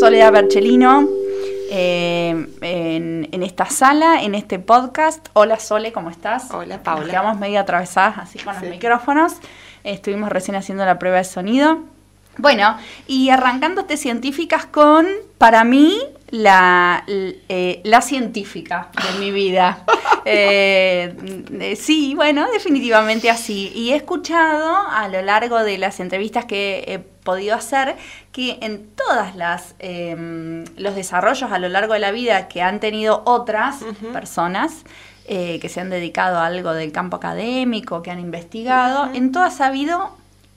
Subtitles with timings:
[0.00, 1.06] Soledad Berchelino.
[1.70, 5.28] Eh, en, esta sala, en este podcast.
[5.34, 6.50] Hola Sole, ¿cómo estás?
[6.52, 7.02] Hola Paula.
[7.02, 9.34] Nos quedamos medio atravesadas así con los micrófonos.
[9.84, 11.80] estuvimos recién haciendo la prueba de sonido.
[12.38, 15.98] Bueno, y arrancándote científicas con, para mí,
[16.30, 19.84] la, eh, la científica de mi vida.
[20.26, 21.16] Eh,
[21.60, 23.72] eh, sí, bueno, definitivamente así.
[23.74, 27.96] Y he escuchado a lo largo de las entrevistas que he podido hacer
[28.32, 32.80] que en todas las em, los desarrollos a lo largo de la vida que han
[32.80, 33.80] tenido otras
[34.12, 34.84] personas
[35.28, 39.66] que se han dedicado a algo del campo académico, que han investigado, en todas ha
[39.66, 40.10] habido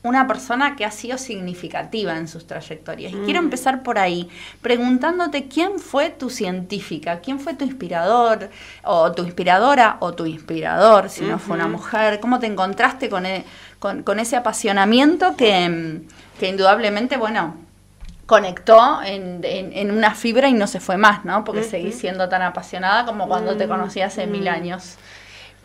[0.03, 3.13] una persona que ha sido significativa en sus trayectorias.
[3.13, 4.29] Y quiero empezar por ahí,
[4.61, 8.49] preguntándote quién fue tu científica, quién fue tu inspirador,
[8.83, 13.25] o tu inspiradora, o tu inspirador, si no fue una mujer, cómo te encontraste con,
[13.25, 13.45] e,
[13.79, 16.01] con, ese apasionamiento que,
[16.41, 17.55] indudablemente, bueno,
[18.25, 21.43] conectó en, una fibra y no se fue más, ¿no?
[21.43, 24.47] Porque seguís siendo tan apasionada como cuando te mm, conocí hace mil mm.
[24.47, 24.95] años.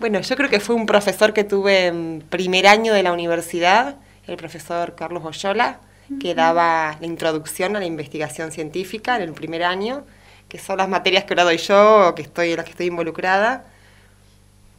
[0.01, 3.97] Bueno, yo creo que fue un profesor que tuve en primer año de la universidad,
[4.27, 5.81] el profesor Carlos Oyola,
[6.21, 10.05] que daba la introducción a la investigación científica en el primer año,
[10.49, 13.67] que son las materias que ahora doy yo, que estoy, en las que estoy involucrada.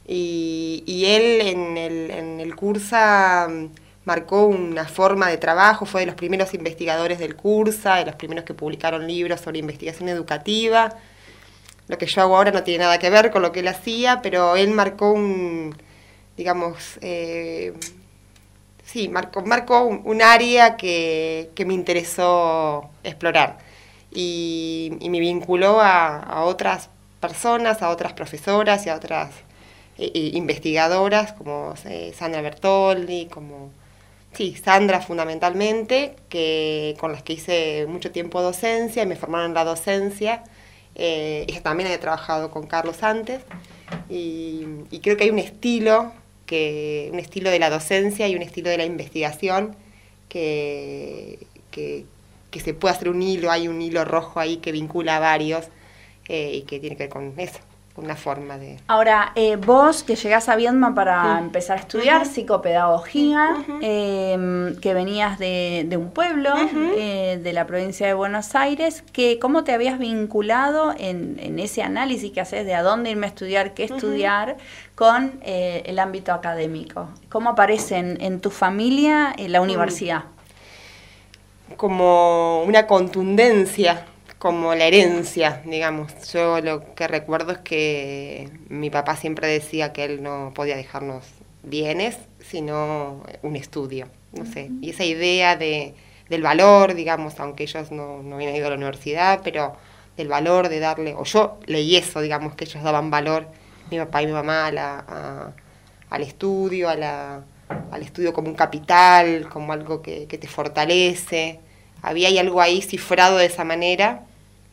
[0.07, 3.67] Y, él en el, en el cursa mm,
[4.05, 8.45] marcó una forma de trabajo, fue de los primeros investigadores del cursa, de los primeros
[8.45, 10.95] que publicaron libros sobre investigación educativa.
[11.87, 14.21] Lo que yo hago ahora no tiene nada que ver con lo que él hacía,
[14.21, 15.75] pero él marcó un,
[16.37, 17.73] digamos, eh,
[18.85, 19.41] sí, marcó,
[19.83, 23.57] un, área que, me interesó explorar
[24.11, 26.89] y, me vinculó a, otras
[27.19, 29.31] personas, a otras profesoras y a otras
[29.97, 31.75] eh, eh, investigadoras como
[32.13, 33.71] Sandra Bertoldi, como
[34.33, 39.53] sí, Sandra fundamentalmente, que, con las que hice mucho tiempo docencia y me formaron en
[39.53, 40.43] la docencia.
[40.95, 43.41] ella también había trabajado con Carlos antes
[44.09, 46.11] y creo que hay un estilo
[46.49, 49.75] que un estilo de la docencia y un estilo de la investigación
[50.29, 52.05] que, que,
[52.59, 55.65] se puede hacer un hilo, hay un hilo rojo ahí que vincula a varios
[56.27, 57.59] eh, y que tiene que ver con eso
[57.99, 58.79] una forma de...
[58.87, 65.37] Ahora, eh, vos que llegás a Viedma para empezar a estudiar psicopedagogía, em, que venías
[65.39, 66.49] de, un pueblo
[66.95, 72.31] eh, de la provincia de Buenos Aires, que ¿cómo te habías vinculado en, ese análisis
[72.31, 74.57] que haces de a dónde irme a estudiar, qué estudiar,
[74.95, 77.09] con eh, el ámbito académico?
[77.29, 80.23] ¿Cómo aparece en, tu familia en la universidad?
[81.75, 84.05] Como una contundencia
[84.39, 86.13] como la herencia, digamos.
[86.31, 91.25] Yo lo que recuerdo es que mi papá siempre decía que él no podía dejarnos
[91.61, 94.71] bienes, sino un estudio, no sé.
[94.81, 95.93] Y esa idea de,
[96.29, 99.75] del valor, digamos, aunque ellos no, no habían ido a la universidad, pero
[100.15, 103.47] del valor de darle, o yo leí eso, digamos, que ellos daban valor,
[103.91, 105.51] mi papá y mi mamá, a
[106.09, 107.43] al estudio, a la,
[107.91, 111.59] al estudio como un capital, como algo que, que te fortalece.
[112.01, 114.23] Había ahí algo ahí cifrado de esa manera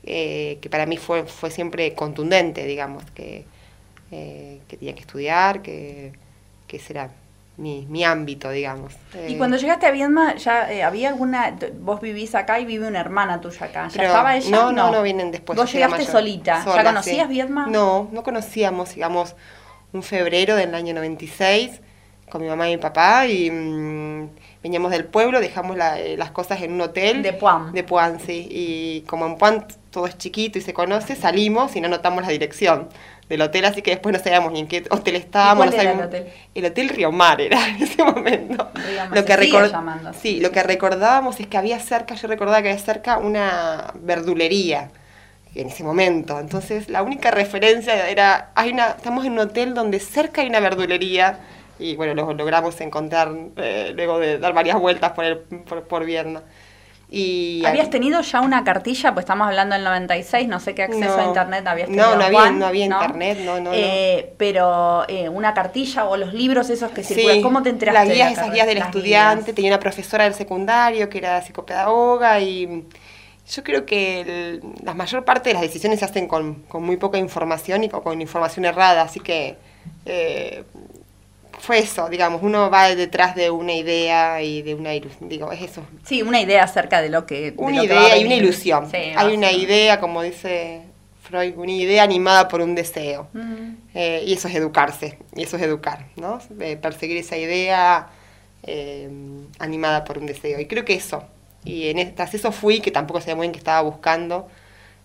[0.06, 3.44] eh, que para mí fue, fue siempre contundente, digamos, que,
[4.12, 6.12] eh, que tenía que estudiar, que,
[6.68, 7.10] que ese era
[7.56, 8.92] mi, mi ámbito, digamos.
[9.28, 13.00] Y eh, cuando llegaste a Viedma, ¿ya había alguna, vos vivís acá y vive una
[13.00, 13.88] hermana tuya acá?
[13.88, 14.48] ¿Ya estaba ella?
[14.48, 15.58] No, no, no, vienen después.
[15.58, 16.64] ¿Vos llegaste solita?
[16.64, 17.66] ¿Ya conocías Viedma?
[17.66, 19.34] No, no conocíamos, digamos,
[19.92, 21.80] un febrero del año 96
[22.30, 23.50] con mi mamá y mi papá y...
[23.50, 24.30] Mm,
[24.66, 27.22] veníamos del pueblo, dejamos eh, las cosas en un hotel.
[27.22, 27.72] De Puan.
[27.72, 28.48] De Puan, sí.
[28.50, 32.30] Y como en Puan todo es chiquito y se conoce, salimos y no notamos la
[32.30, 32.88] dirección
[33.28, 35.72] del hotel, así que después no sabíamos ni en qué hotel estábamos.
[35.72, 36.26] ¿Y el hotel?
[36.52, 38.70] El hotel Río Mar era en ese momento.
[39.12, 39.36] lo que
[40.20, 44.90] sí, lo que recordábamos es que había cerca, yo recordaba que había cerca una verdulería
[45.54, 46.40] en ese momento.
[46.40, 50.60] Entonces, la única referencia era, hay una, estamos en un hotel donde cerca hay una
[50.60, 51.38] verdulería
[51.78, 56.04] y bueno, lo logramos encontrar eh, luego de dar varias vueltas por, el, por, por
[56.04, 56.42] Vierna.
[57.08, 59.14] Y, ¿Habías tenido ya una cartilla?
[59.14, 62.10] Pues estamos hablando del 96, no sé qué acceso a internet habías tenido.
[62.10, 63.70] No, no había, no había internet, no, no.
[63.72, 68.08] Eh, pero eh, una cartilla o los libros esos que circulan, ¿cómo te enteraste?
[68.08, 72.84] Las guías, esas guías del estudiante, tenía una profesora del secundario que era psicopedagoga y
[73.48, 77.18] yo creo que la mayor parte de las decisiones se hacen con, con muy poca
[77.18, 79.56] información y con, información errada, así que
[80.04, 80.64] eh,
[81.58, 85.62] fue eso, digamos, uno va detrás de una idea y de una ilusión, digo, es
[85.62, 85.82] eso.
[86.04, 87.54] Sí, una idea acerca de lo que...
[87.56, 88.88] una idea y una ilusión.
[88.92, 90.82] Hay una idea, como dice
[91.22, 93.28] Freud, una idea animada por un deseo.
[93.94, 96.38] Eh, y eso es educarse, y eso es educar, ¿no?
[96.60, 98.08] Eh, perseguir esa idea
[98.62, 99.08] eh,
[99.58, 100.60] animada por un deseo.
[100.60, 101.24] Y creo que eso,
[101.66, 104.48] y en, tras eso fui, que tampoco sabía muy bien qué estaba buscando.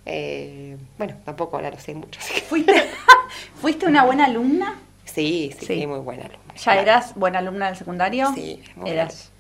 [0.05, 2.19] Eh, bueno, tampoco ahora lo sé mucho.
[2.21, 2.73] ¿Fuiste,
[3.61, 4.79] ¿Fuiste una buena alumna?
[5.03, 6.40] Sí, sí, sí, muy buena alumna.
[6.55, 8.31] ¿Ya eras buena alumna del secundario?
[8.33, 9.31] Sí, muy eras.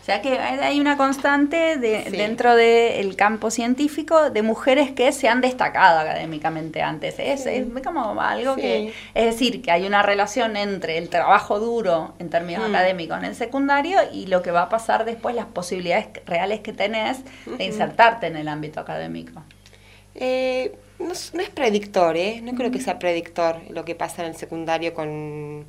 [0.00, 5.28] O sea que hay una constante de, dentro del campo científico de mujeres que se
[5.28, 7.16] han destacado académicamente antes.
[7.18, 12.14] Es, es como algo que, es decir, que hay una relación entre el trabajo duro
[12.18, 12.74] en términos mm.
[12.74, 16.72] académicos en el secundario y lo que va a pasar después, las posibilidades reales que
[16.72, 19.42] tenés de insertarte en el ámbito académico.
[20.14, 22.40] Eh, no, es predictor, ¿eh?
[22.42, 25.66] No creo que sea predictor lo que pasa en el secundario con...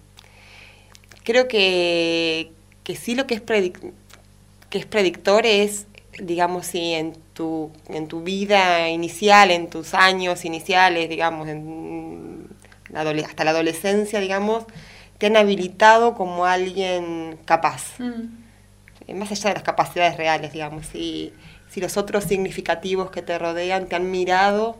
[1.30, 2.54] Creo que,
[2.84, 3.94] que sí lo que es predictor
[4.72, 5.86] que es predictor es,
[6.20, 12.50] digamos, si en tu, en tu vida inicial, en tus años iniciales, digamos, en
[13.24, 14.66] hasta la adolescencia, digamos,
[15.20, 18.00] te han habilitado como alguien capaz.
[18.00, 19.20] Mm.
[19.20, 21.32] Más allá de las capacidades reales, digamos, si,
[21.70, 24.80] si los otros significativos que te rodean te han mirado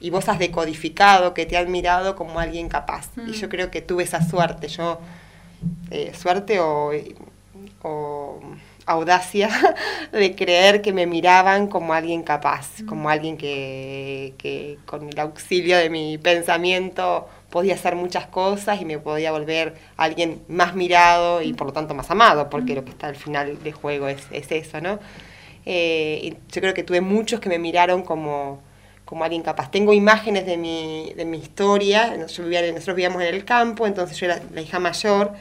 [0.00, 3.08] y vos has decodificado que te han mirado como alguien capaz.
[3.24, 3.50] Y yo mm.
[3.50, 4.98] creo que tuve esa suerte, yo,
[5.90, 6.92] eh, suerte o,
[7.82, 8.40] o
[8.86, 9.50] audacia
[10.12, 12.86] de creer que me miraban como alguien capaz, mm.
[12.86, 18.84] como alguien que, que, con el auxilio de mi pensamiento podía hacer muchas cosas y
[18.84, 22.76] me podía volver alguien más mirado y por lo tanto más amado, porque mm.
[22.76, 24.98] lo que está al final del juego es, es eso, ¿no?
[25.68, 28.62] Eh, yo creo que tuve muchos que me miraron como,
[29.06, 29.70] como alguien capaz.
[29.70, 34.42] Tengo imágenes de mi, de mi historia, nosotros vivíamos en el campo, entonces yo era
[34.52, 35.32] la hija mayor,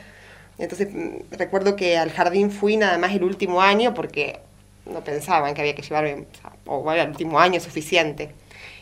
[0.57, 4.39] entonces mm, recuerdo que al jardín fui nada más el último año porque
[4.85, 6.25] no pensaban que había que llevarme,
[6.65, 8.29] o bueno, el último año suficiente.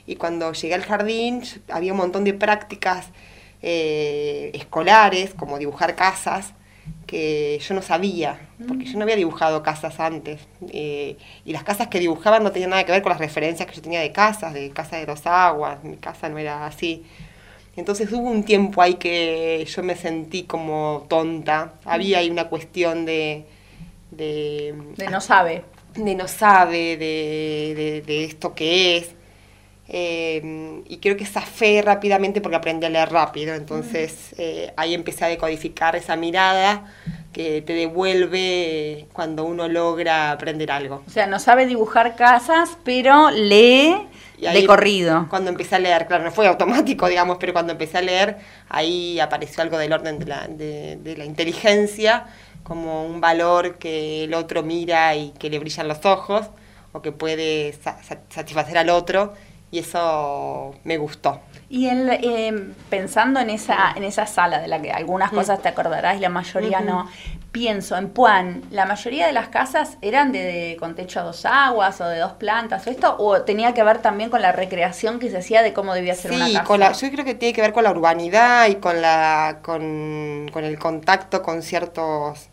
[0.05, 3.07] Y cuando llegué al jardín había un montón de prácticas
[3.61, 6.53] eh, escolares, como dibujar casas,
[7.05, 10.41] que yo no sabía, porque yo no había dibujado casas antes.
[10.69, 13.75] Eh, y las casas que dibujaban no tenían nada que ver con las referencias que
[13.75, 17.03] yo tenía de casas, de casa de dos aguas, mi casa no era así.
[17.75, 21.73] Entonces hubo un tiempo ahí que yo me sentí como tonta.
[21.85, 23.45] Había ahí una cuestión de...
[24.11, 24.75] De,
[25.09, 25.63] no sabe.
[25.95, 29.15] De no sabe, de, de, esto que es.
[29.89, 33.53] Eh, y creo que esa fe rápidamente porque aprendí a leer rápido.
[33.53, 36.85] Entonces eh, ahí empecé a decodificar esa mirada
[37.33, 41.03] que te devuelve cuando uno logra aprender algo.
[41.07, 43.95] O sea, no sabe dibujar casas, pero lee
[44.37, 45.27] de corrido.
[45.29, 48.37] Cuando empecé a leer, claro, no fue automático, digamos, pero cuando empecé a leer,
[48.69, 52.25] ahí apareció algo del orden de la, de, la inteligencia,
[52.63, 56.47] como un valor que el otro mira y que le brillan los ojos,
[56.91, 57.73] o que puede
[58.29, 59.33] satisfacer al otro,
[59.73, 61.41] y eso me gustó.
[61.67, 66.15] Y eh, pensando en esa, en esa sala de la que algunas cosas te acordarás
[66.15, 67.09] y la mayoría no,
[67.51, 71.99] pienso en Puan, ¿la mayoría de las casas eran de, con techo a dos aguas
[72.01, 73.15] o de dos plantas o esto?
[73.17, 76.33] ¿O tenía que ver también con la recreación que se hacía de cómo debía ser
[76.33, 76.65] una casa?
[76.65, 80.65] Con yo creo que tiene que ver con la urbanidad y con, la, con, con
[80.65, 82.47] el contacto con ciertos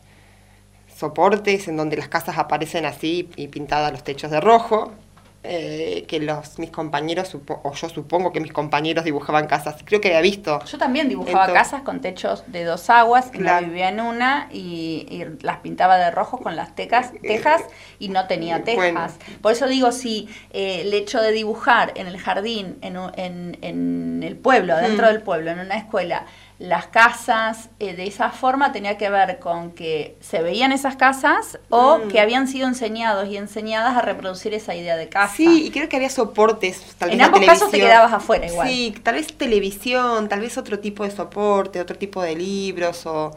[0.96, 4.94] soportes en donde las casas aparecen así y pintadas los techos de rojo
[5.42, 9.76] eh, que los mis compañeros, o yo supongo que mis compañeros dibujaban casas.
[9.86, 10.62] Creo que había visto.
[10.66, 15.60] Yo también dibujaba casas con techos de dos aguas, que vivía en una y, las
[15.60, 17.62] pintaba de rojo con las tecas, tejas
[17.98, 19.16] y no tenía tejas.
[19.40, 24.22] Por eso digo, si eh, el hecho de dibujar en el jardín, en, en, en
[24.22, 25.08] el pueblo, dentro mm.
[25.08, 26.26] del pueblo, en una escuela,
[26.60, 31.58] las casas eh, de esa forma tenía que ver con que se veían esas casas
[31.70, 32.08] o mm.
[32.08, 35.34] que habían sido enseñados y enseñadas a reproducir esa idea de casa.
[35.34, 36.82] Sí, y creo que había soportes.
[36.98, 38.68] Tal vez en ambos casos te quedabas afuera igual.
[38.68, 43.30] Sí, tal vez televisión, tal vez otro tipo de soporte, otro tipo de libros o,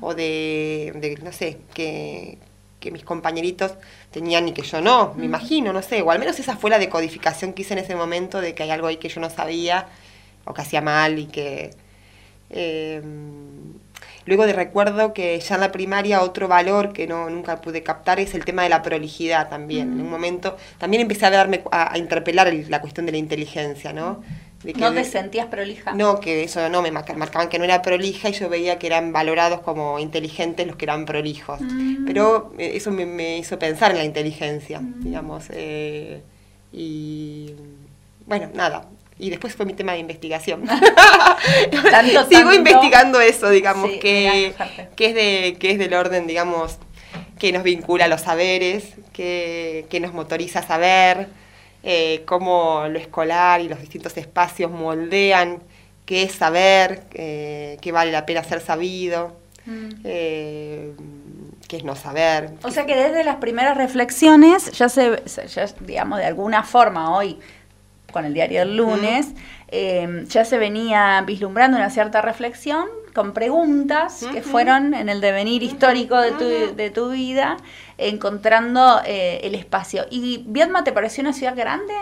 [0.00, 2.38] o de, no sé, que,
[2.80, 3.74] que mis compañeritos
[4.10, 6.80] tenían y que yo no, me imagino, no sé, o al menos esa fue la
[6.80, 9.86] decodificación que hice en ese momento de que hay algo ahí que yo no sabía
[10.44, 11.83] o que hacía mal y que
[12.54, 13.74] Em,
[14.26, 18.20] luego de recuerdo que ya en la primaria otro valor que no nunca pude captar
[18.20, 19.92] es el tema de la prolijidad también.
[19.92, 24.22] En un momento también empecé a darme a, interpelar la cuestión de la inteligencia, ¿no?
[24.76, 25.92] ¿No te sentías prolija?
[25.92, 29.12] No, que eso no, me marcaban que no era prolija y yo veía que eran
[29.12, 31.60] valorados como inteligentes los que eran prolijos.
[31.60, 32.06] Mm.
[32.06, 35.02] Pero eh, eso me, hizo pensar en la inteligencia, mm.
[35.02, 35.44] digamos.
[35.50, 36.22] Eh,
[36.72, 37.54] y
[38.26, 38.86] bueno, nada,
[39.18, 40.64] y después fue mi tema de investigación.
[42.28, 44.54] Sigo investigando eso, digamos, que,
[44.98, 46.78] es de, que es del orden, digamos,
[47.38, 51.28] que nos vincula a los saberes, que, nos motoriza a saber,
[51.82, 55.62] eh, cómo lo escolar y los distintos espacios moldean
[56.06, 59.42] qué es saber, eh, qué vale la pena ser sabido.
[59.66, 59.88] Mm.
[60.04, 60.92] Eh,
[61.66, 62.50] que es no saber.
[62.62, 67.38] O sea que desde las primeras reflexiones, ya se, ya, digamos, de alguna forma hoy,
[68.14, 69.34] con el diario del lunes,
[69.68, 75.64] eh, ya se venía vislumbrando una cierta reflexión con preguntas que fueron en el devenir
[75.64, 77.56] histórico de tu, de tu vida,
[77.98, 80.06] encontrando eh, el espacio.
[80.10, 81.92] ¿Y Viedma te pareció una ciudad grande?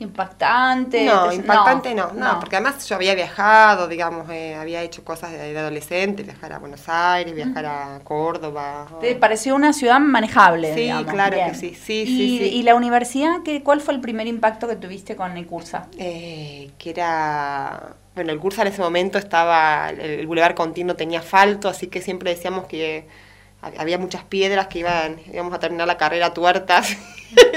[0.00, 1.04] Impactante.
[1.04, 5.58] No, impactante no, no, porque además yo había viajado, digamos, eh, había hecho cosas de,
[5.58, 8.86] adolescente, viajar a Buenos Aires, viajar a Córdoba.
[9.00, 10.74] ¿Te pareció una ciudad manejable?
[10.74, 14.68] Sí, claro que sí, sí, sí, ¿Y, la universidad, qué, cuál fue el primer impacto
[14.68, 15.88] que tuviste con el Cursa?
[15.98, 17.94] Eh, que era...
[18.14, 22.00] Bueno, el Cursa en ese momento estaba, el, el Boulevard Continuo tenía asfalto, así que
[22.00, 23.06] siempre decíamos que
[23.60, 26.96] había muchas piedras que iban, íbamos a terminar la carrera tuertas,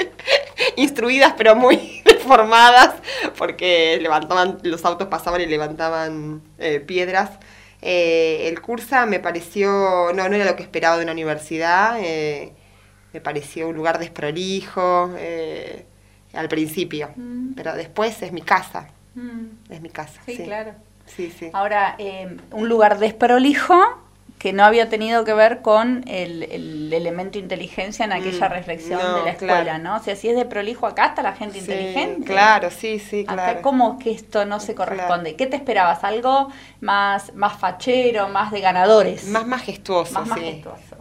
[0.75, 2.00] instruidas pero muy
[2.31, 2.95] deformadas,
[3.38, 7.31] porque levantaban, los autos pasaban y levantaban eh, piedras.
[7.81, 12.53] Eh, el cursa me pareció, no, no era lo que esperaba de una universidad, eh,
[13.11, 15.11] me pareció un lugar desprolijo
[16.33, 17.53] al principio, mm.
[17.55, 19.71] pero después es mi casa, mm.
[19.73, 20.21] es mi casa.
[20.25, 20.73] Sí, claro.
[21.05, 21.50] Sí, sí.
[21.51, 21.97] Ahora,
[22.51, 23.75] un lugar desprolijo
[24.41, 29.00] que no había tenido que ver con el, el elemento inteligencia en aquella mm, reflexión
[29.00, 29.98] de la escuela, ¿no?
[29.98, 32.25] O sea, si es de prolijo acá está la gente inteligente.
[32.25, 33.43] Claro, sí, sí, claro.
[33.43, 35.36] Acá, ¿cómo que esto no se corresponde?
[35.36, 36.03] ¿Qué te esperabas?
[36.03, 36.48] ¿Algo
[36.79, 39.27] más, más fachero, más de ganadores?
[39.27, 40.29] Más majestuoso, más sí.
[40.29, 41.00] majestuoso.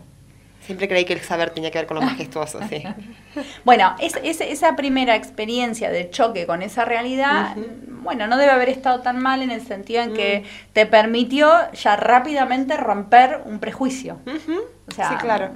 [0.60, 2.82] Siempre creí que el saber tenía que ver con lo majestuoso, sí.
[3.64, 7.56] bueno, es, esa primera experiencia de choque con esa realidad,
[8.02, 10.72] bueno, no debe haber estado tan mal en el sentido en que mm.
[10.72, 14.18] te permitió ya rápidamente romper un prejuicio.
[14.26, 15.50] sí, claro.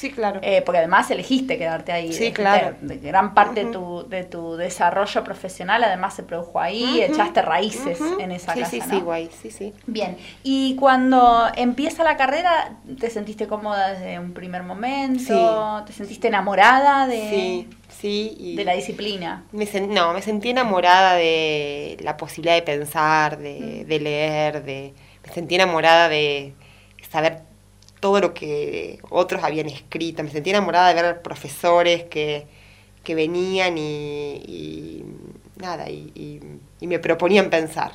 [0.00, 0.40] Sí, claro.
[0.42, 2.10] Eh, porque además elegiste quedarte ahí.
[2.10, 2.74] Sí, claro.
[2.80, 8.32] gran parte de, tu, de tu desarrollo profesional además se produjo ahí, echaste raíces en
[8.32, 8.70] esa casa.
[8.70, 9.74] Sí, sí, guay, sí, sí.
[9.86, 15.84] Bien, y cuando empieza la carrera, ¿te sentiste cómoda desde un primer momento?
[15.86, 19.44] ¿Te sentiste enamorada de, sí, sí, de la disciplina?
[19.52, 24.94] Me no, me sentí enamorada de la posibilidad de pensar, de, de leer, de,
[25.26, 26.54] me sentí enamorada de
[27.10, 27.49] saber
[28.00, 30.22] todo lo que otros habían escrito.
[30.24, 32.46] Me sentí enamorada de ver profesores que,
[33.04, 35.04] que venían y,
[35.56, 36.40] nada, y,
[36.80, 37.92] me proponían pensar.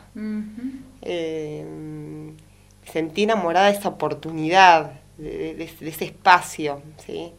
[1.01, 1.65] Eh,
[2.85, 6.81] me sentí enamorada de esa oportunidad, de, ese espacio.
[7.05, 7.31] ¿sí?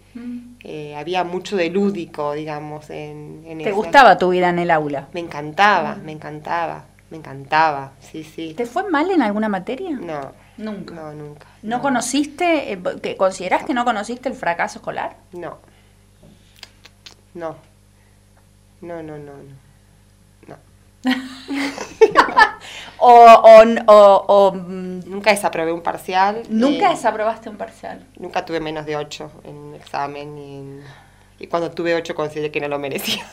[0.64, 2.90] Eh, había mucho de lúdico, digamos.
[2.90, 5.08] En, en ¿Te gustaba tu vida en el aula?
[5.12, 8.54] Me encantaba, me encantaba, me encantaba, sí, sí.
[8.56, 9.90] ¿Te fue mal en alguna materia?
[9.90, 10.45] No.
[10.58, 10.94] Nunca.
[10.94, 11.46] No, nunca.
[11.62, 15.16] ¿No, conociste, eh, que que no conociste el fracaso escolar?
[15.32, 15.58] No.
[17.34, 17.56] No.
[18.80, 19.56] No, no, no, no.
[22.98, 23.42] o,
[23.86, 26.42] o, o, mm, nunca desaprobé un parcial.
[26.48, 28.04] ¿Nunca eh, desaprobaste un parcial?
[28.18, 30.80] Nunca tuve menos de 8 en examen y,
[31.44, 33.24] y cuando tuve 8 consideré que no lo merecía.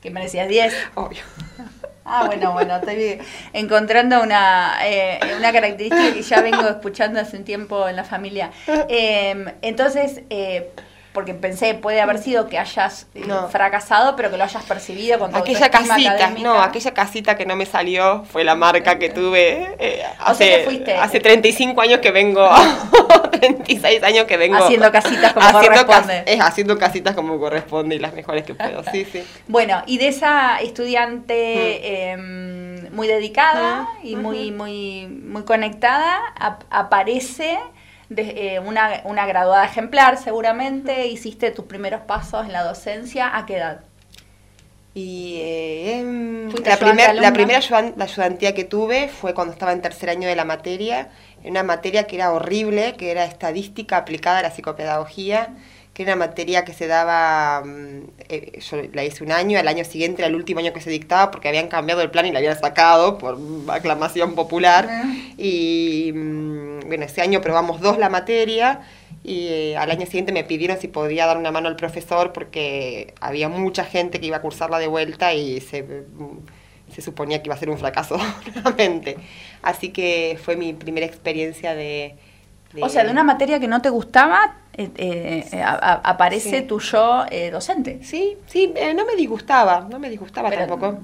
[0.00, 0.74] ¿Que merecías 10?
[0.94, 1.22] Obvio.
[2.08, 3.18] Ah, bueno, bueno, estoy
[3.52, 8.52] encontrando una, eh, una característica que ya vengo escuchando hace un tiempo en la familia.
[8.88, 10.70] Em, entonces, eh,
[11.16, 15.30] porque pensé, puede haber sido que hayas eh, fracasado, pero que lo hayas percibido con
[15.32, 19.66] tu Aquella casita, no, aquella casita que no me salió fue la marca que tuve
[19.78, 22.46] eh, hace, hace 35 años que vengo,
[23.30, 24.58] 36 años que vengo.
[24.58, 26.38] Haciendo casitas como corresponde.
[26.38, 29.24] haciendo casitas como corresponde y las mejores que puedo, sí, sí.
[29.48, 36.20] Bueno, y de esa estudiante em, muy dedicada y muy, muy, muy conectada,
[36.68, 37.58] aparece
[38.08, 43.46] de, eh, una, una, graduada ejemplar seguramente, hiciste tus primeros pasos en la docencia, ¿a
[43.46, 43.80] qué edad?
[44.94, 50.08] Y eh, em, la, primer, la primera ayudantía que tuve fue cuando estaba en tercer
[50.08, 51.10] año de la materia,
[51.44, 55.50] en una materia que era horrible, que era estadística aplicada a la psicopedagogía
[55.96, 59.66] que era una materia que se daba, mm, eh, yo la hice un año, al
[59.66, 62.32] año siguiente era el último año que se dictaba porque habían cambiado el plan y
[62.32, 63.38] la habían sacado por
[63.68, 64.86] aclamación popular.
[65.38, 68.82] Y mm, bueno, ese año probamos dos la materia
[69.24, 73.14] y eh, al año siguiente me pidieron si podía dar una mano al profesor porque
[73.22, 77.48] había mucha gente que iba a cursarla de vuelta y se, mm, se suponía que
[77.48, 78.18] iba a ser un fracaso
[78.54, 79.16] nuevamente.
[79.62, 82.16] Así que fue mi primera experiencia de
[82.80, 84.90] o sea, de una materia que no te gustaba, eh,
[85.52, 88.00] eh, aparece tu yo eh, docente.
[88.02, 90.98] Sí, sí, no me disgustaba, no me disgustaba tampoco.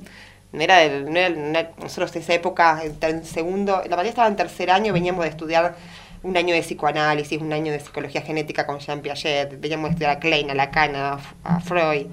[0.52, 4.92] No era, de, nosotros en esa época, en, segundo, la materia estaba en tercer año,
[4.92, 5.74] veníamos de estudiar
[6.22, 10.10] un año de psicoanálisis, un año de psicología genética con Jean Piaget, veníamos de estudiar
[10.10, 12.06] a Klein, a Lacan, a, Freud.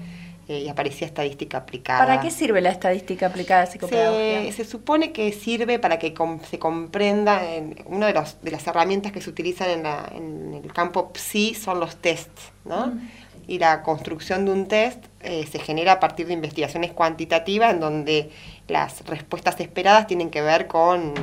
[0.58, 2.00] Y aparecía estadística aplicada.
[2.00, 4.52] ¿Para qué sirve la estadística aplicada a psicopedagogía?
[4.52, 6.14] Se, se supone que sirve para que
[6.50, 7.42] se comprenda,
[7.86, 11.80] una de, de las herramientas que se utilizan en, la, en el campo PSI son
[11.80, 12.88] los tests, ¿no?
[12.88, 13.10] Mm.
[13.46, 17.80] Y la construcción de un test eh, se genera a partir de investigaciones cuantitativas en
[17.80, 18.30] donde
[18.68, 21.14] las respuestas esperadas tienen que ver con,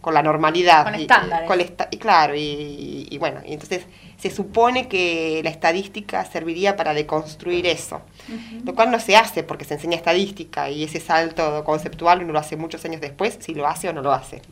[0.00, 0.84] con la normalidad.
[0.84, 1.48] Con estándares.
[1.90, 3.86] y claro, y, y bueno, y entonces
[4.20, 8.02] se supone que la estadística serviría para deconstruir eso,
[8.64, 12.38] lo cual no se hace porque se enseña estadística y ese salto conceptual uno lo
[12.38, 14.42] hace muchos años después, si lo hace o no lo hace.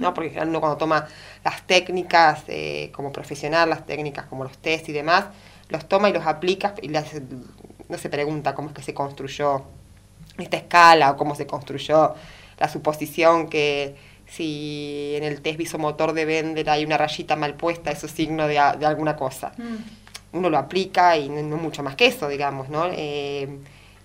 [0.00, 0.14] ¿no?
[0.14, 1.06] Porque uno cuando toma
[1.44, 5.26] las técnicas eh, como profesional, las técnicas como los test y demás,
[5.68, 9.62] los toma y los aplica y no se pregunta cómo es que se construyó
[10.38, 12.14] esta escala o cómo se construyó
[12.58, 13.94] la suposición que
[14.30, 18.46] si en el test visomotor de Bender hay una rayita mal puesta, eso es signo
[18.46, 19.52] de, alguna cosa.
[19.56, 20.36] Mm.
[20.36, 22.86] Uno lo aplica y no, mucho más que eso, digamos, ¿no?
[22.92, 23.48] Eh,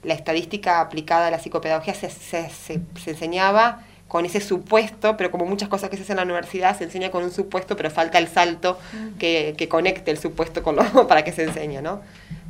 [0.03, 5.45] la estadística aplicada a la psicopedagogía se, se, se, enseñaba con ese supuesto, pero como
[5.45, 8.17] muchas cosas que se hacen en la universidad, se enseña con un supuesto, pero falta
[8.17, 9.17] el salto mm.
[9.17, 12.01] que, que, conecte el supuesto con lo para que se enseñe, ¿no?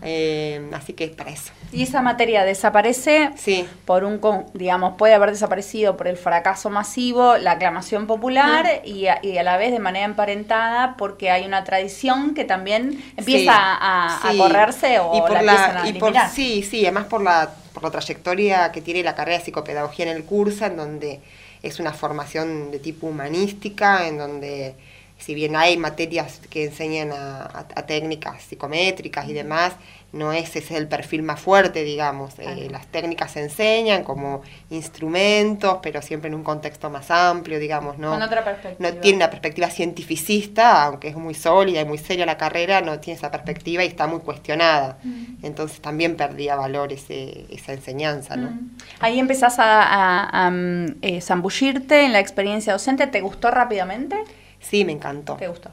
[0.02, 1.52] Eh, así que es para eso.
[1.72, 3.32] ¿Y esa materia desaparece?
[3.38, 3.68] Sí.
[3.86, 4.20] Por un,
[4.54, 9.72] digamos, puede haber desaparecido por el fracaso masivo, la aclamación popular y, a, la vez
[9.72, 15.42] de manera emparentada porque hay una tradición que también empieza a, correrse o y por
[15.42, 19.38] la, y por, Sí, sí, además por la, por la trayectoria que tiene la carrera
[19.38, 21.22] de psicopedagogía en el curso, en donde
[21.62, 24.76] es una formación de tipo humanística, en donde
[25.24, 29.74] si bien hay materias que enseñan a, técnicas psicométricas y demás,
[30.12, 32.38] no es ese el perfil más fuerte, digamos.
[32.40, 37.98] Eh, las técnicas se enseñan como instrumentos, pero siempre en un contexto más amplio, digamos,
[37.98, 38.10] ¿no?
[38.12, 38.92] Con otra perspectiva.
[38.92, 43.00] No tiene una perspectiva cientificista, aunque es muy sólida y muy seria la carrera, no
[43.00, 44.98] tiene esa perspectiva y está muy cuestionada.
[45.42, 48.60] Entonces también perdía valor ese, esa enseñanza, ¿no?
[49.00, 54.18] Ahí empezás a, mm, eh, zambullirte en la experiencia docente, ¿te gustó rápidamente?
[54.64, 55.36] Sí, me encantó.
[55.36, 55.70] ¿Te gustó?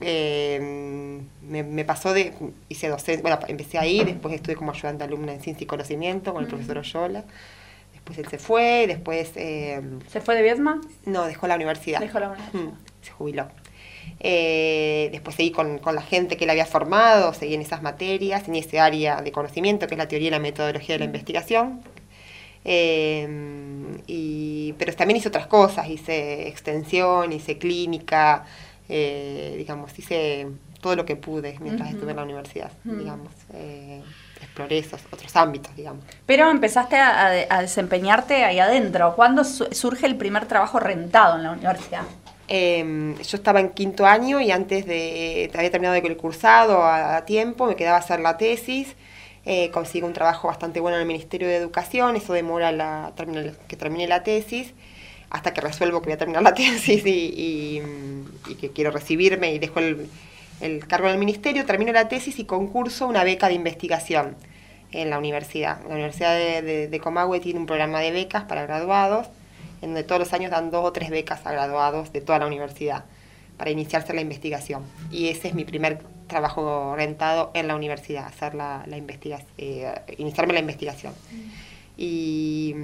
[0.00, 2.34] Eh, me, pasó de,
[2.68, 6.42] hice docente, bueno, empecé ahí, después estuve como ayudante alumna en Ciencia y Conocimiento con
[6.42, 7.24] el profesor Oyola.
[7.92, 9.32] Después él se fue, después...
[9.36, 10.80] Eh, ¿Se fue de Vietma?
[11.06, 12.00] No, dejó la universidad.
[12.00, 12.62] Dejó la universidad.
[12.62, 13.48] Mm, se jubiló.
[14.20, 18.46] Eh, después seguí con, con, la gente que él había formado, seguí en esas materias,
[18.48, 21.82] en ese área de conocimiento que es la teoría y la metodología de la investigación.
[22.68, 28.44] Y, pero también hice otras cosas, hice extensión, hice clínica,
[28.88, 30.48] eh, digamos, hice
[30.80, 33.32] todo lo que pude mientras estuve en la universidad, digamos.
[33.54, 34.02] Eh,
[34.40, 36.04] exploré esos otros ámbitos, digamos.
[36.26, 39.14] Pero empezaste a, desempeñarte ahí adentro.
[39.14, 42.02] ¿Cuándo surge el primer trabajo rentado en la universidad?
[42.48, 47.66] Em, yo estaba en quinto año y antes de, había terminado el cursado a, tiempo,
[47.66, 48.94] me quedaba a hacer la tesis.
[49.48, 53.12] Eh, consigo un trabajo bastante bueno en el Ministerio de Educación, eso demora la,
[53.68, 54.74] que termine la tesis
[55.30, 57.80] hasta que resuelvo que voy a terminar la tesis y,
[58.60, 60.08] que quiero recibirme y dejo el,
[60.88, 64.34] cargo en el ministerio, termino la tesis y concurso una beca de investigación
[64.90, 65.80] en la universidad.
[65.86, 69.28] La Universidad de, de, Comahue tiene un programa de becas para graduados,
[69.80, 72.48] en donde todos los años dan dos o tres becas a graduados de toda la
[72.48, 73.04] universidad
[73.56, 74.82] para iniciarse la investigación.
[75.12, 79.94] Y ese es mi primer trabajo rentado en la universidad, hacer la, la investigación, eh,
[80.18, 81.12] iniciarme la investigación
[81.96, 82.74] y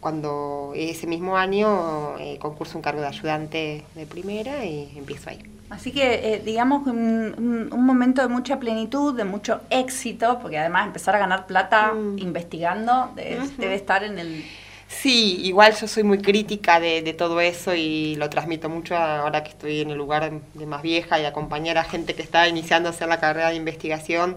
[0.00, 5.38] cuando ese mismo año eh, concurso un cargo de ayudante de primera y empiezo ahí.
[5.70, 10.88] Así que, eh, digamos, un, un, momento de mucha plenitud, de mucho éxito, porque además
[10.88, 12.18] empezar a ganar plata mm.
[12.18, 14.44] investigando debe, estar en el...
[14.90, 19.42] Sí, igual yo soy muy crítica de, de, todo eso y lo transmito mucho ahora
[19.44, 23.04] que estoy en el lugar de más vieja y acompañar a gente que está iniciándose
[23.04, 24.36] en la carrera de investigación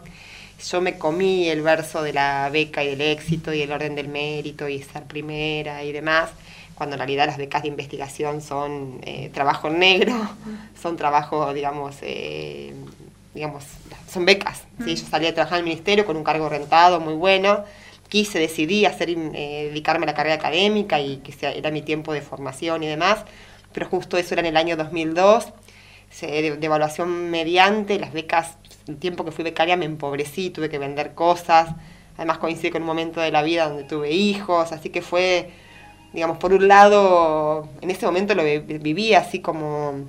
[0.61, 4.07] yo me comí el verso de la beca y del éxito y el orden del
[4.07, 6.29] mérito y ser primera y demás,
[6.75, 10.13] cuando en realidad las becas de investigación son eh, trabajo negro,
[10.81, 12.73] son trabajo, digamos, eh,
[13.33, 13.65] digamos,
[14.09, 14.63] son becas.
[14.83, 14.95] ¿sí?
[14.95, 17.65] Yo salí a trabajar en el ministerio con un cargo rentado muy bueno,
[18.13, 22.21] quise, decidí hacer, eh, dedicarme a la carrera académica y que era mi tiempo de
[22.21, 23.25] formación y demás,
[23.73, 25.47] pero justo eso era en el año 2002,
[26.21, 30.77] de, de evaluación mediante, las becas el tiempo que fui becaria me empobrecí, tuve que
[30.77, 31.69] vender cosas,
[32.15, 35.49] además coincide con un momento de la vida donde tuve hijos, así que fue,
[36.13, 40.05] digamos, por un lado, en ese momento lo viví así como,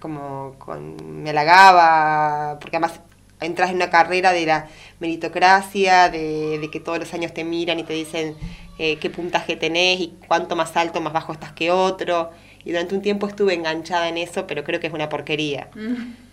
[0.00, 3.00] como con, me halagaba, porque además
[3.40, 4.68] entras en una carrera de la
[5.00, 8.36] meritocracia, de, que todos los años te miran y te dicen
[8.78, 12.30] eh, qué puntaje tenés y cuánto más alto, más bajo estás que otro
[12.68, 15.68] y durante un tiempo estuve enganchada en eso, pero creo que es una porquería.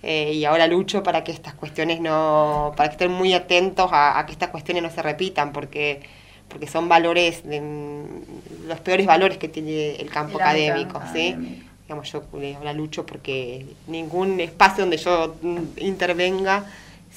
[0.04, 4.22] Eh, y ahora lucho para que estas cuestiones no, para que estén muy atentos a,
[4.26, 6.02] que estas cuestiones no se repitan, porque
[6.50, 7.44] porque son valores,
[8.68, 11.36] los peores valores que tiene el campo académico, ¿sí?
[11.84, 12.24] Digamos, yo
[12.58, 16.65] ahora lucho porque ningún espacio donde yo mm, intervenga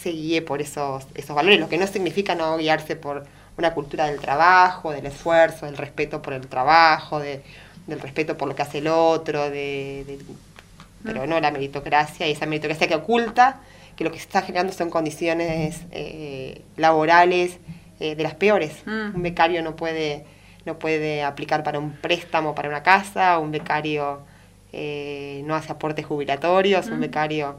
[0.01, 4.07] se guíe por esos, esos valores, lo que no significa no guiarse por una cultura
[4.07, 7.43] del trabajo, del esfuerzo, del respeto por el trabajo, de,
[7.87, 10.19] del respeto por lo que hace el otro, de,
[11.03, 13.61] pero no la meritocracia y esa meritocracia que oculta
[13.97, 17.59] que lo que se está generando son condiciones eh, laborales
[17.99, 18.83] eh, de las peores.
[18.87, 19.17] Mm.
[19.17, 20.25] Un becario no puede,
[20.65, 24.21] no puede aplicar para un préstamo para una casa, un becario
[24.73, 27.01] eh, no hace aportes jubilatorios, un mm.
[27.01, 27.57] becario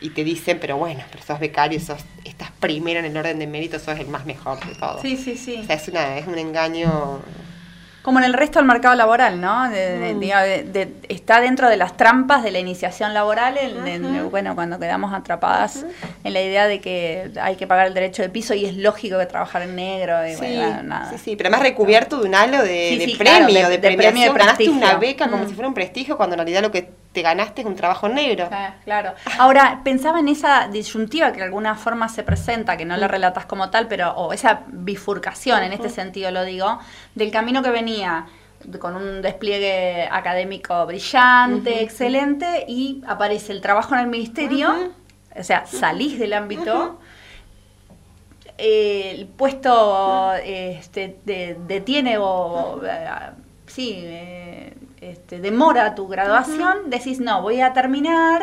[0.00, 3.46] y te dicen, pero bueno, pero sos becario, sos, estás primero en el orden de
[3.46, 5.00] mérito, sos el más mejor de todo.
[5.02, 5.60] Sí, sí, sí.
[5.62, 7.20] O sea, es, una, es un engaño
[8.02, 9.68] como en el resto del mercado laboral, ¿no?
[9.68, 10.22] Mm.
[11.08, 13.58] está dentro de las trampas de la iniciación laboral,
[14.30, 15.84] bueno, cuando quedamos atrapadas
[16.24, 19.18] en la idea de que hay que pagar el derecho de piso y es lógico
[19.18, 20.26] que trabajar en negro.
[20.26, 21.10] Y, sí, nada.
[21.10, 25.28] sí, sí, pero además recubierto de un halo de, premio, de, premio, de una beca
[25.28, 25.48] como mm.
[25.48, 28.48] si fuera un prestigio, cuando en realidad lo que te ganaste un trabajo negro.
[28.84, 29.14] claro.
[29.38, 33.46] Ahora, pensaba en esa disyuntiva que de alguna forma se presenta, que no la relatas
[33.46, 36.78] como tal, pero, o esa bifurcación, en este sentido lo digo,
[37.14, 38.26] del camino que venía
[38.78, 44.92] con un despliegue académico brillante, excelente, y aparece el trabajo en el ministerio,
[45.34, 47.00] o sea, salís del ámbito,
[48.58, 53.08] el puesto este, detiene o, eh,
[53.66, 58.42] sí, eh, este, demora tu graduación, decís, no, voy a terminar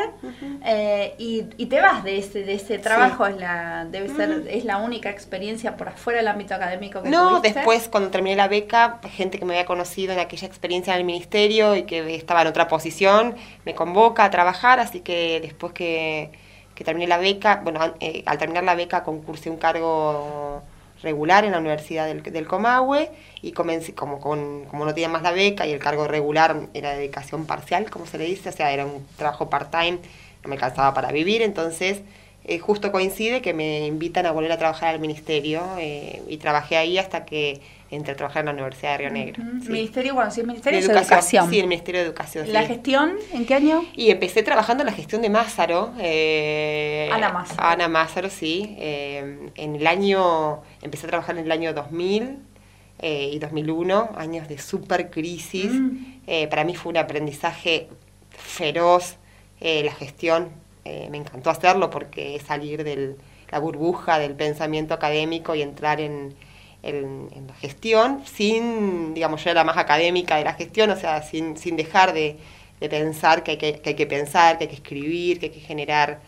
[0.66, 4.78] eh, y, te vas de ese, de ese trabajo, es la, debe ser, es la
[4.78, 9.38] única experiencia por afuera del ámbito académico que No, después cuando terminé la beca, gente
[9.38, 12.68] que me había conocido en aquella experiencia en el ministerio y que estaba en otra
[12.68, 16.32] posición, me convoca a trabajar, así que después que,
[16.74, 20.64] que terminé la beca, bueno, eh, al terminar la beca concursé un cargo
[21.02, 23.10] regular en la Universidad del, del Comahue
[23.42, 26.96] y comencé, como, con, como no tenía más la beca y el cargo regular era
[26.96, 30.00] dedicación parcial, como se le dice, o sea, era un trabajo part-time,
[30.44, 32.02] no me cansaba para vivir, entonces
[32.46, 36.78] eh, justo coincide que me invitan a volver a trabajar al ministerio eh, y trabajé
[36.78, 39.44] ahí hasta que entré a trabajar en la Universidad de Río Negro.
[39.44, 41.50] Ministerio, bueno, sí, Ministerio de, Educación.
[41.50, 42.52] Sí, el Ministerio de Educación.
[42.52, 43.86] ¿La gestión en qué año?
[43.96, 45.94] Y empecé trabajando en la gestión de Mázaro.
[46.00, 47.64] Eh, Ana Mázaro.
[47.64, 48.76] Ana Mázaro, sí.
[48.78, 52.40] Eh, en el año, empecé a trabajar en el año 2000
[53.00, 55.72] y 2001, años de super crisis.
[55.72, 56.48] Mm.
[56.50, 57.90] para mí fue un aprendizaje
[58.32, 59.18] feroz
[59.62, 60.50] la gestión
[60.90, 63.18] eh, me encantó hacerlo porque es salir de
[63.50, 66.34] la burbuja del pensamiento académico y entrar en,
[66.84, 71.76] la gestión sin, digamos, yo era más académica de la gestión, o sea, sin, sin
[71.76, 72.38] dejar de,
[72.80, 76.20] pensar que hay que, hay que, pensar, que hay que escribir, que hay que generar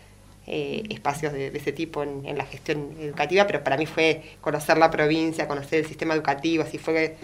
[0.46, 4.90] eh, espacios de, ese tipo en, la gestión educativa, pero para mí fue conocer la
[4.90, 7.16] provincia, conocer el sistema educativo, así fue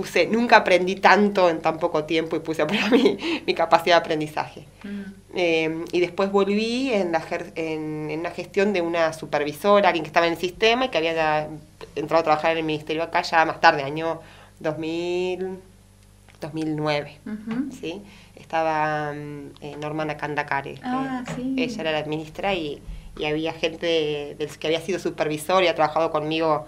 [0.00, 3.96] puse, nunca aprendí tanto en tan poco tiempo y puse a prueba mi, mi capacidad
[3.96, 4.64] de aprendizaje.
[5.34, 7.22] Eh, y después volví en, la,
[7.54, 10.98] en, en, una gestión de una supervisora, alguien que estaba en el sistema y que
[10.98, 11.48] había
[11.94, 14.20] entrado a trabajar en el ministerio acá ya más tarde, año
[14.60, 15.58] 2000,
[16.40, 17.18] 2009.
[17.78, 18.02] ¿sí?
[18.36, 20.06] Estaba mm, eh, Norma
[20.82, 21.56] Ah, sí.
[21.58, 22.80] Ella era la ministra y,
[23.18, 26.66] y había gente del que había sido supervisor y ha trabajado conmigo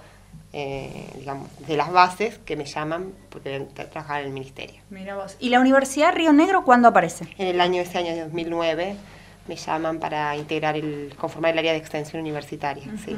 [0.52, 4.80] eh, digamos, de las bases que me llaman porque trabajar en el ministerio.
[4.90, 5.36] Mira vos.
[5.40, 7.26] ¿Y la Universidad Río Negro cuándo aparece?
[7.38, 8.96] En el año, ese año de 2009,
[9.48, 13.16] me llaman para integrar el, conformar el área de extensión universitaria, sí.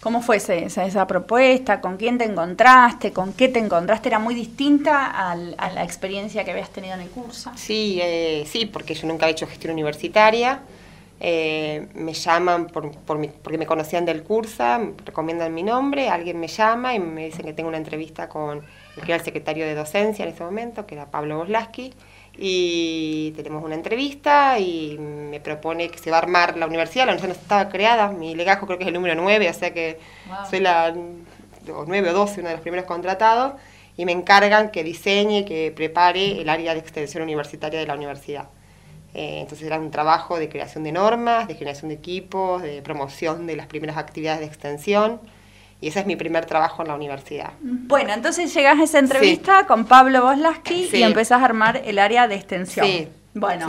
[0.00, 1.80] ¿Cómo fue esa, esa, propuesta?
[1.80, 3.12] ¿Con quién te encontraste?
[3.12, 4.08] ¿Con qué te encontraste?
[4.08, 7.50] ¿Era muy distinta a la experiencia que habías tenido en el curso?
[7.56, 10.60] Sí, eh, sí, porque yo nunca he hecho gestión universitaria.
[11.18, 16.94] Eh, me llaman por, porque me conocían del cursa, recomiendan mi nombre, alguien me llama
[16.94, 18.58] y me dicen que tengo una entrevista con
[18.96, 21.94] el que era el secretario de docencia en ese momento, que era Pablo Boslaski,
[22.36, 27.12] y tenemos una entrevista y me propone que se va a armar la universidad, la
[27.12, 29.98] universidad no estaba creada, mi legajo creo que es el número 9, o sea que
[30.50, 30.94] soy la
[31.74, 33.54] o 9 o 12, uno de los primeros contratados,
[33.96, 38.48] y me encargan que diseñe, que prepare el área de extensión universitaria de la universidad.
[39.18, 43.46] Eh, entonces era un trabajo de creación de normas, de generación de equipos, de promoción
[43.46, 45.22] de las primeras actividades de extensión.
[45.80, 47.52] Y ese es mi primer trabajo en la universidad.
[47.62, 52.28] Bueno, entonces llegas a esa entrevista con Pablo Boslaski y empezás a armar el área
[52.28, 52.86] de extensión.
[52.86, 53.08] Sí.
[53.32, 53.66] Bueno,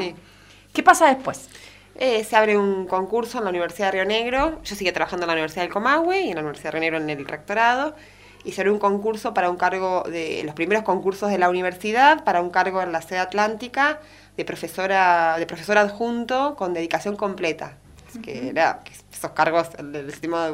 [0.74, 1.50] ¿qué pasa después?
[1.96, 4.62] Eh, se abre un concurso en la Universidad de Río Negro.
[4.66, 6.98] Yo sigo trabajando en la Universidad del Comahue y en la Universidad de Río Negro
[6.98, 7.96] en el rectorado.
[8.44, 12.50] hicieron un concurso para un cargo de los primeros concursos de la universidad, para un
[12.50, 14.00] cargo en la sede atlántica
[14.38, 17.78] de profesora, de profesor adjunto con dedicación completa.
[18.24, 20.50] que era, esos cargos del sistema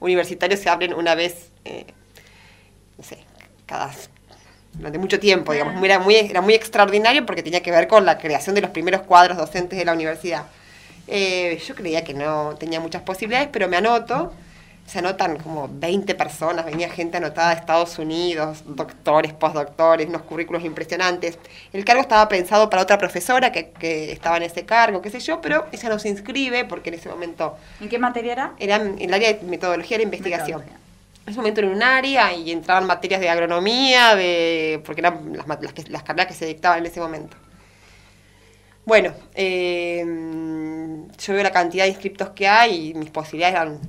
[0.00, 1.86] universitario se abren una vez, eh,
[2.96, 3.18] no sé,
[3.66, 3.92] cada
[4.72, 8.18] durante mucho tiempo, digamos, era muy, era muy extraordinario porque tenía que ver con la
[8.18, 10.46] creación de los primeros cuadros docentes de la universidad.
[11.06, 14.32] Eh, yo creía que no tenía muchas posibilidades, pero me anoto.
[14.88, 20.64] Se anotan como 20 personas, venía gente anotada de Estados Unidos, doctores, postdoctores, unos currículos
[20.64, 21.38] impresionantes.
[21.74, 25.20] El cargo estaba pensado para otra profesora que, que estaba en ese cargo, qué sé
[25.20, 27.58] yo, pero ella no se inscribe porque en ese momento...
[27.82, 28.52] ¿En qué materia era?
[28.58, 30.62] Era en el área de metodología de la investigación.
[30.62, 35.46] En ese momento en un área y entraban materias de agronomía, de porque eran las,
[35.46, 37.36] las, las carreras que se dictaban en ese momento.
[38.86, 40.02] Bueno, eh,
[41.18, 43.80] yo veo la cantidad de inscriptos que hay y mis posibilidades eran,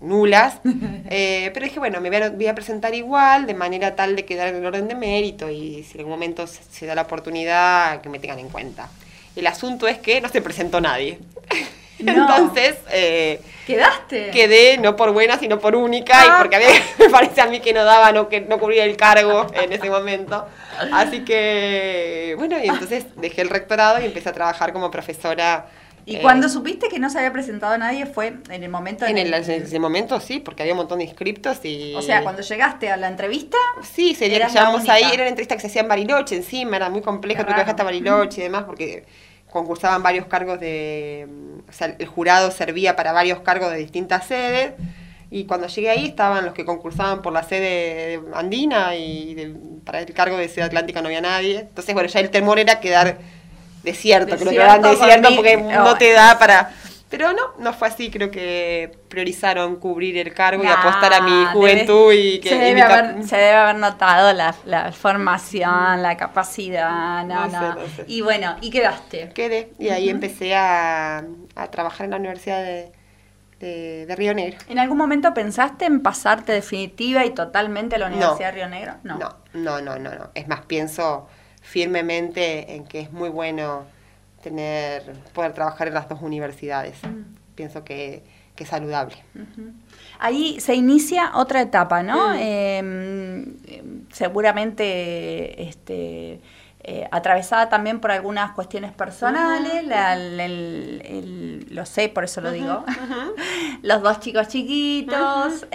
[0.00, 0.60] nulas,
[1.10, 4.56] eh, pero dije, bueno, me voy a, presentar igual, de manera tal de quedar en
[4.56, 8.18] el orden de mérito y si en algún momento se, da la oportunidad, que me
[8.18, 8.88] tengan en cuenta.
[9.36, 11.18] El asunto es que no se presentó nadie.
[11.98, 12.76] Entonces...
[12.90, 14.30] Eh, ¿Quedaste?
[14.30, 16.36] Quedé, no por buena, sino por única, y ah.
[16.38, 16.64] porque a mí,
[16.98, 19.88] me parece a mí que no daba, no, que no cubría el cargo en ese
[19.90, 20.46] momento.
[20.92, 25.66] Así que, bueno, y entonces dejé el rectorado y empecé a trabajar como profesora.
[26.10, 29.06] ¿Y cuando eh, supiste que no se había presentado nadie fue en el momento?
[29.06, 31.94] En, el, en ese momento sí, porque había un montón de inscriptos y...
[31.94, 33.56] O sea, cuando llegaste a la entrevista...
[33.82, 36.90] Sí, sería que llegamos ahí, era una entrevista que se hacía en Bariloche encima, era
[36.90, 39.04] muy compleja, tú viajaste a Bariloche y demás, porque
[39.50, 41.28] concursaban varios cargos de...
[41.68, 44.72] O sea, el jurado servía para varios cargos de distintas sedes.
[45.30, 50.12] Y cuando llegué ahí estaban los que concursaban por la sede andina y para el
[50.12, 51.60] cargo de sede atlántica no había nadie.
[51.60, 53.18] Entonces, bueno, ya el temor era quedar
[53.82, 56.72] desierto, creo que eran desierto porque no te da para...
[57.08, 61.44] Pero no, no fue así, creo que priorizaron cubrir el cargo y apostar a mi
[61.46, 62.50] juventud y que...
[62.50, 67.76] Se debe, haber, se debe haber notado la, la formación, la capacidad, no, no.
[68.06, 69.30] Y bueno, ¿y quedaste?
[69.34, 71.24] Quedé, y ahí empecé a,
[71.56, 72.92] a trabajar en la Universidad de,
[73.58, 74.58] de, Río Negro.
[74.68, 78.94] ¿En algún momento pensaste en pasarte definitiva y totalmente a la Universidad de Río Negro?
[79.02, 79.18] No.
[79.18, 79.40] no.
[79.52, 81.28] No, no, no, Es más, pienso
[81.60, 83.84] firmemente en que es muy bueno
[84.42, 87.02] tener, poder trabajar en las dos universidades.
[87.02, 87.54] Mm.
[87.54, 88.22] Pienso que,
[88.56, 89.16] que, es saludable.
[90.18, 92.30] Ahí se inicia otra etapa, ¿no?
[92.30, 92.38] Mm.
[92.38, 93.56] Em,
[94.12, 96.40] seguramente este,
[96.82, 99.84] eh, atravesada también por algunas cuestiones personales,
[101.70, 102.84] lo sé, por eso lo digo,
[103.82, 105.66] los dos chicos chiquitos,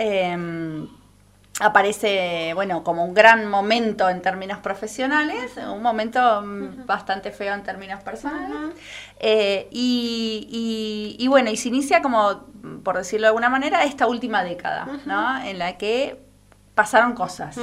[1.59, 7.63] aparece, bueno, como un gran momento en términos profesionales, un momento mm, bastante feo en
[7.63, 8.73] términos personales,
[9.19, 12.47] eh, y, y, bueno, y se inicia como,
[12.83, 15.43] por decirlo de alguna manera, esta última década, ¿no?
[15.43, 16.19] En la que
[16.75, 17.57] pasaron cosas.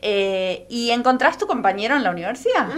[0.00, 2.68] Eh, y encontrás tu compañero en la universidad,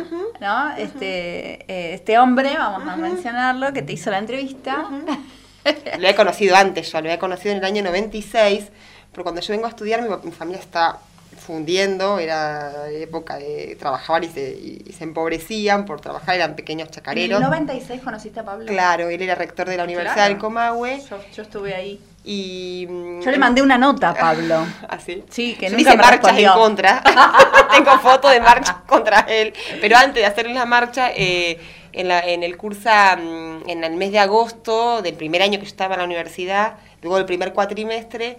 [0.40, 0.76] ¿no?
[0.76, 4.87] Este, eh, este hombre, vamos a mencionarlo, que te hizo la entrevista.
[5.98, 8.70] lo he conocido antes, yo lo he conocido en el año 96,
[9.16, 10.98] pero cuando yo vengo a estudiar mi, familia está
[11.38, 17.38] fundiendo, era época de trabajar y se, y se empobrecían por trabajar, eran pequeños chacareros.
[17.38, 18.66] ¿En el 96 conociste a Pablo?
[18.66, 21.02] Claro, él era rector de la Universidad del Comahue.
[21.35, 21.98] yo estuve ahí.
[22.26, 24.66] Y, mm, Yo le mandé una nota a Pablo.
[24.87, 25.22] ¿Así?
[25.26, 27.02] ¿Ah, sí, que no hice marchas en contra.
[27.74, 29.55] Tengo fotos de marchas contra él.
[29.81, 31.59] Pero antes de hacer la marcha, eh,
[31.94, 35.64] en, la, en el curso, mm, en el mes de agosto del primer año que
[35.64, 38.37] yo estaba en la universidad, luego del primer cuatrimestre,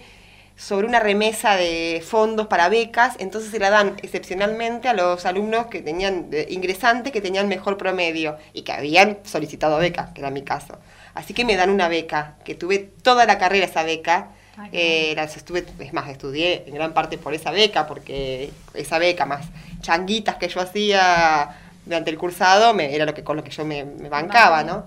[0.57, 5.67] sobre una remesa de fondos para becas, entonces se la dan excepcionalmente a los alumnos
[5.67, 10.41] que tenían, ingresantes, que tenían mejor promedio y que habían solicitado becas, que era mi
[10.41, 10.79] caso.
[11.13, 14.29] Así que me dan una beca, que tuve toda la carrera esa beca.
[14.71, 19.45] Eh, estuve, es más, estudié en gran parte por esa beca, porque esa beca más
[19.81, 23.63] changuitas que yo hacía durante el cursado me, era lo que con lo que yo
[23.63, 24.85] me, bancaba, ¿no?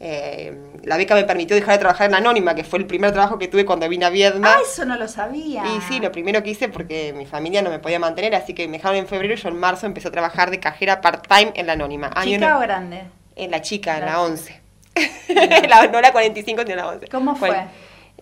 [0.00, 3.38] Eh, la beca me permitió dejar de trabajar en Anónima, que fue el primer trabajo
[3.38, 4.54] que tuve cuando vine a Viedma.
[4.54, 5.64] Ah, eso no lo sabía.
[5.66, 8.68] Y sí, lo primero que hice porque mi familia no me podía mantener, así que
[8.68, 11.66] me dejaron en febrero y yo en marzo empecé a trabajar de cajera part-time en
[11.66, 12.10] la Anónima.
[12.22, 13.02] ¿Chica o grande?
[13.34, 14.60] En la chica, en la 11.
[15.68, 17.08] la, no la 45 ni la 11.
[17.08, 17.56] ¿Cómo fue?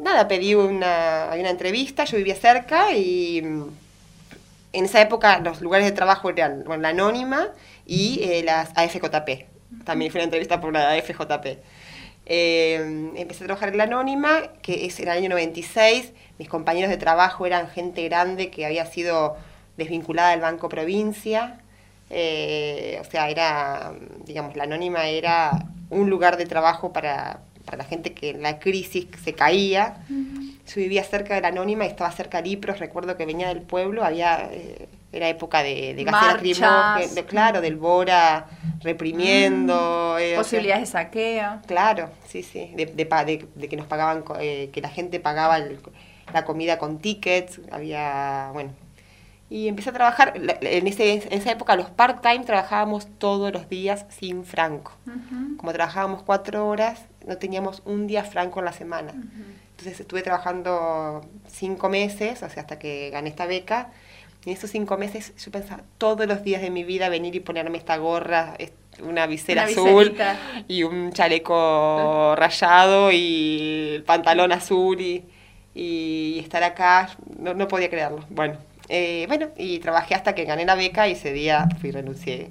[0.01, 3.65] nada, pedí una, una entrevista, yo vivía cerca y mm,
[4.73, 7.49] en esa época los lugares de trabajo eran la Anónima
[7.87, 9.56] y eh, las AFJP.
[9.85, 11.59] También fue una entrevista por la AFJP.
[12.29, 16.13] Eh, empecé a trabajar en la Anónima, que es en el año 96.
[16.39, 19.37] Mis compañeros de trabajo eran gente grande que había sido
[19.77, 21.61] desvinculada del Banco Provincia.
[22.11, 23.93] Eh, o sea, era,
[24.25, 28.59] digamos, la Anónima era un lugar de trabajo para, para la gente que en la
[28.59, 30.05] crisis se caía.
[30.67, 33.63] Yo vivía cerca de la Anónima y estaba cerca de Lipros, recuerdo que venía del
[33.63, 34.49] pueblo, había...
[34.53, 38.47] Eh, era época de, de gases de, claro, del Bora
[38.83, 40.17] reprimiendo.
[40.17, 40.21] Mm.
[40.21, 41.61] Eh, posibilidades de saqueo.
[41.67, 45.59] Claro, sí, sí, de, de, que nos pagaban, eh, que la gente pagaba
[46.33, 48.73] la comida con tickets, había, bueno.
[49.49, 54.05] Y empecé a trabajar, en, ese, en esa época los part-time trabajábamos todos los días
[54.09, 54.93] sin franco.
[55.57, 59.15] Como trabajábamos cuatro horas, no teníamos un día franco en la semana.
[59.77, 63.91] Entonces estuve trabajando cinco meses, o sea, hasta que gané esta beca.
[64.47, 67.77] En esos cinco meses yo pensaba todos los días de mi vida venir y ponerme
[67.77, 68.57] esta gorra,
[69.03, 70.17] una visera azul
[70.67, 75.25] y un chaleco rayado y el pantalón azul y,
[75.75, 78.25] y estar acá, no, no podía creerlo.
[78.31, 78.57] Bueno,
[78.89, 82.51] eh, bueno, y trabajé hasta que gané la beca y ese día fui renuncié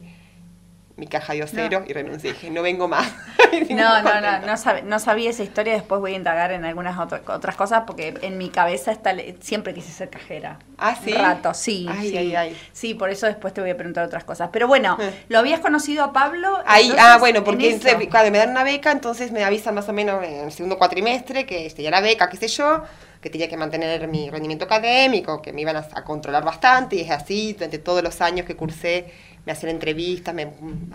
[0.97, 2.31] mi caja dio cero y renuncié.
[2.31, 3.12] Dije, no vengo más.
[3.69, 5.73] no, no, no, no, sabía esa historia.
[5.73, 9.91] Después voy a indagar en algunas otras cosas porque en mi cabeza está, siempre quise
[9.91, 10.60] ser cajera.
[10.77, 11.12] Ah, sí.
[11.12, 11.88] rato, sí.
[12.01, 12.34] sí.
[12.71, 14.49] Sí, por eso después te voy a preguntar otras cosas.
[14.53, 15.25] Pero bueno, eh.
[15.27, 16.60] ¿lo habías conocido a Pablo?
[16.65, 17.77] Ahí, ah, bueno, porque
[18.10, 21.45] cuando me dan una beca, entonces me avisan más o menos en el segundo cuatrimestre
[21.45, 22.84] que este, ya la beca, qué sé yo
[23.21, 27.01] que tenía que mantener mi rendimiento académico, que me iban a, a, controlar bastante, y
[27.01, 29.12] es así, durante todos los años que cursé
[29.45, 30.51] me hacían entrevistas me,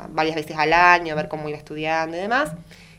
[0.08, 2.52] varias veces al año, a ver cómo iba estudiando y demás,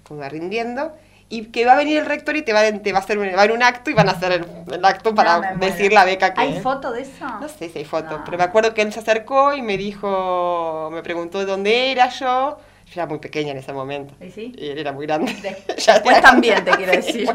[0.03, 0.93] cómo iba rindiendo.
[1.29, 3.25] Y que va a venir el rector y te va, te va a hacer va
[3.25, 6.41] a haber un acto y van a hacer el, acto para decir la beca que...
[6.41, 7.25] ¿Hay foto de eso?
[7.39, 10.89] No sé si hay foto, pero me acuerdo que él se acercó y me dijo,
[10.91, 12.57] me preguntó de dónde era yo,
[12.93, 14.13] yo era muy pequeña en ese momento.
[14.19, 14.54] ¿Y sí?
[14.58, 15.34] Y él era muy grande.
[15.67, 17.30] Después también, te quiero decir.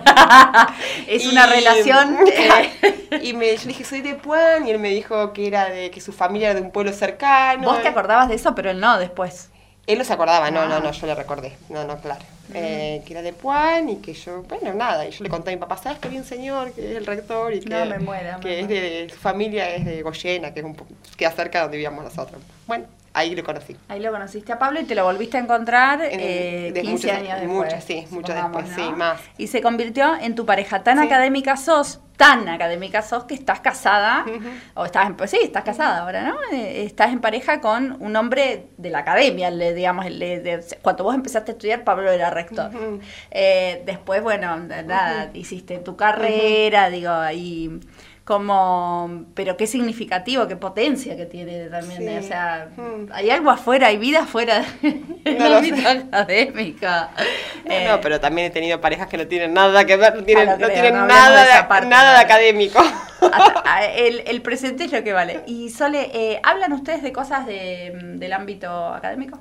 [1.08, 2.18] es una relación.
[2.36, 3.20] Eh.
[3.22, 5.90] y me, yo le dije, soy de Puan, y él me dijo que era de
[5.90, 7.68] que su familia era de un pueblo cercano.
[7.68, 9.50] Vos te acordabas de eso, pero él no después.
[9.86, 10.92] Él no se acordaba, no, no, no, ah.
[10.92, 11.56] yo le recordé.
[11.68, 12.20] No, no, claro.
[12.52, 15.06] Eh, que era de Puan y que yo, bueno, nada.
[15.06, 17.06] Y yo le conté a mi papá, ¿sabes que había un señor que es el
[17.06, 20.60] rector y que, no, me muera, que es de, su familia es de Goyena, que
[20.60, 20.76] es un
[21.16, 22.42] que cerca de donde vivíamos nosotros?
[22.66, 23.74] Bueno, Ahí lo conocí.
[23.88, 27.72] Ahí lo conociste a Pablo y te lo volviste a encontrar eh, 15 años después.
[27.72, 29.22] Muchos, sí, muchos después, sí, más.
[29.38, 30.82] Y se convirtió en tu pareja.
[30.82, 34.26] Tan académica sos, tan académica sos que estás casada,
[34.74, 36.36] o estás, pues sí, estás casada ahora, ¿no?
[36.52, 40.04] Eh, estás en pareja con un hombre de la academia, le, digamos,
[40.82, 42.70] cuando vos empezaste a estudiar, Pablo era rector.
[43.30, 47.80] Eh, después, bueno, nada, hiciste tu carrera, digo, ahí
[48.26, 53.12] como, pero qué significativo, qué potencia que tiene también, o sea, hmm.
[53.12, 57.10] hay algo afuera, hay vida afuera de la vida académica.
[57.64, 60.58] No, eh, pero también he tenido parejas que no tienen nada que ver, no tienen,
[60.58, 62.82] no tienen nada, de, nada de académico.
[63.96, 65.44] el, el, presente es lo que vale.
[65.46, 69.38] Y Sole, eh, ¿hablan ustedes de cosas de, del ámbito académico?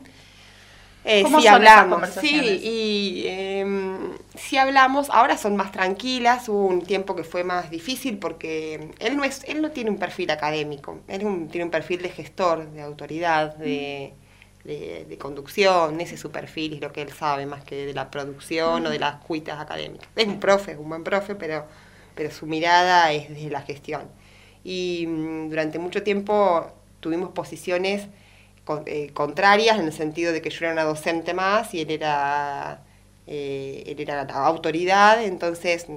[1.04, 3.64] Eh, sí, hablamos, sí, y
[4.38, 9.18] sí hablamos, ahora son más tranquilas, hubo un tiempo que fue más difícil porque él
[9.18, 12.82] no, es, él no tiene un perfil académico, él tiene un perfil de gestor, de
[12.82, 14.14] autoridad, de,
[14.64, 18.10] de, conducción, ese es su perfil, es lo que él sabe más que de la
[18.10, 20.08] producción o de las cuitas académicas.
[20.16, 21.66] Es un profe, es un buen profe, pero,
[22.16, 24.04] pero su mirada es de la gestión.
[24.64, 26.68] Y mm, durante mucho tiempo
[27.00, 28.08] tuvimos posiciones
[28.88, 32.82] eh, contrarias en el sentido de que yo era una docente más y él era,
[33.28, 35.88] eh, él era la autoridad, entonces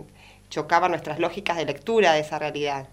[0.50, 2.88] chocaban nuestras lógicas de lectura de esa realidad.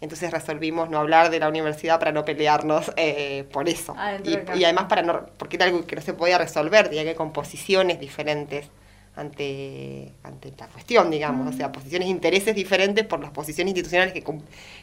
[0.00, 3.94] Entonces resolvimos no hablar de la universidad para no pelearnos eh, por eso.
[3.96, 7.02] Ah, y, y, además para no, porque era algo que no se podía resolver, ya
[7.02, 8.70] que con posiciones diferentes
[9.18, 14.22] ante, ante la cuestión, digamos, o sea, posiciones intereses diferentes por las posiciones institucionales que,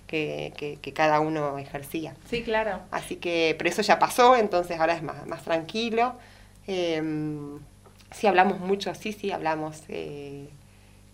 [0.08, 2.15] que, que, cada uno ejercía.
[2.29, 2.81] Sí, claro.
[2.91, 6.15] Así que, pero eso ya pasó, entonces ahora es más, más tranquilo.
[6.67, 7.60] Em,
[8.12, 9.84] sí hablamos mucho, sí, sí, hablamos.
[9.89, 10.50] Eh,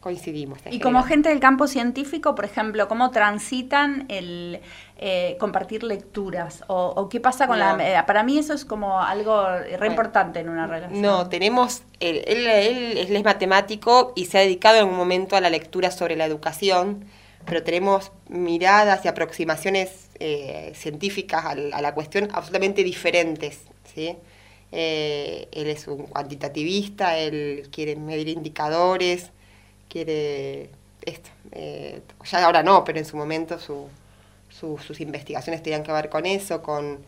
[0.02, 0.60] coincidimos.
[0.72, 4.60] Y como gente del campo científico, por ejemplo, ¿cómo transitan el
[4.98, 6.64] eh, compartir lecturas?
[6.68, 7.78] O, qué pasa con la...
[7.80, 11.02] Eh, para mí eso es como algo re importante en una relación.
[11.02, 11.84] No, tenemos...
[12.00, 16.16] Él, él, es matemático y se ha dedicado en un momento a la lectura sobre
[16.16, 17.06] la educación,
[17.46, 23.62] pero tenemos miradas y aproximaciones eh, científicas a, la cuestión absolutamente diferentes,
[23.94, 24.18] ¿sí?
[24.72, 29.32] Él es un cuantitativista, él quiere medir indicadores,
[29.90, 30.70] quiere
[31.06, 31.30] esto.
[31.52, 33.90] Eh, ya ahora no, pero en su momento su,
[34.50, 37.00] sus investigaciones tenían que ver con eso, con,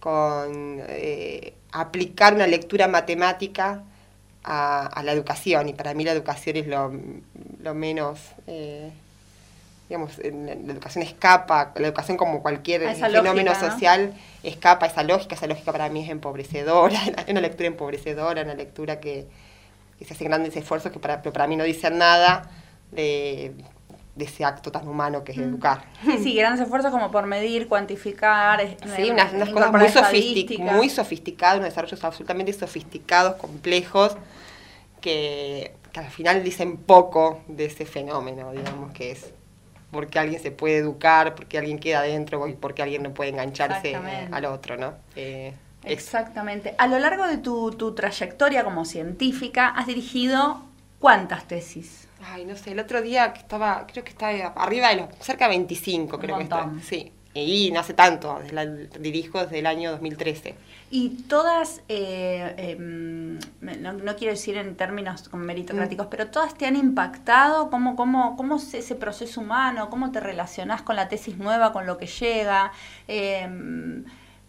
[0.00, 3.84] con eh, aplicar una lectura matemática
[4.42, 5.68] a, la educación.
[5.68, 6.92] Y para mí la educación es lo,
[7.62, 8.20] lo menos...
[9.88, 15.46] Digamos, la educación escapa, la educación como cualquier fenómeno social escapa a esa lógica, esa
[15.46, 19.26] lógica para mí es empobrecedora, es una lectura empobrecedora, una lectura que,
[19.98, 22.50] que se hacen grandes esfuerzos que para, pero para mí no dicen nada
[22.90, 23.54] de
[24.16, 25.84] de ese acto tan humano que es educar.
[26.02, 28.58] Sí, sí, grandes esfuerzos como por medir, cuantificar.
[28.96, 34.16] Sí, unas, unas cosas muy, sofistic, muy sofisticadas, unos desarrollos absolutamente sofisticados, complejos,
[35.02, 39.34] que, que al final dicen poco de ese fenómeno, digamos, que es
[39.90, 43.96] porque alguien se puede educar, porque alguien queda adentro y porque alguien no puede engancharse
[44.30, 44.94] al otro, ¿no?
[45.14, 46.74] Eh, Exactamente.
[46.78, 50.62] A lo largo de tu, tu, trayectoria como científica, has dirigido
[50.98, 52.08] cuántas tesis?
[52.24, 55.44] Ay, no sé, el otro día que estaba, creo que estaba arriba de los, cerca
[55.44, 56.70] de 25, creo que está.
[56.82, 57.12] Sí,
[57.42, 60.54] y no hace tanto, la, dirijo desde el año 2013.
[60.90, 66.10] Y todas, eh, em, no, quiero decir en términos meritocráticos, mm.
[66.10, 69.90] pero todas te han impactado, ¿cómo, cómo, cómo es ese proceso humano?
[69.90, 72.72] ¿Cómo te relacionás con la tesis nueva, con lo que llega?
[73.08, 73.48] Eh,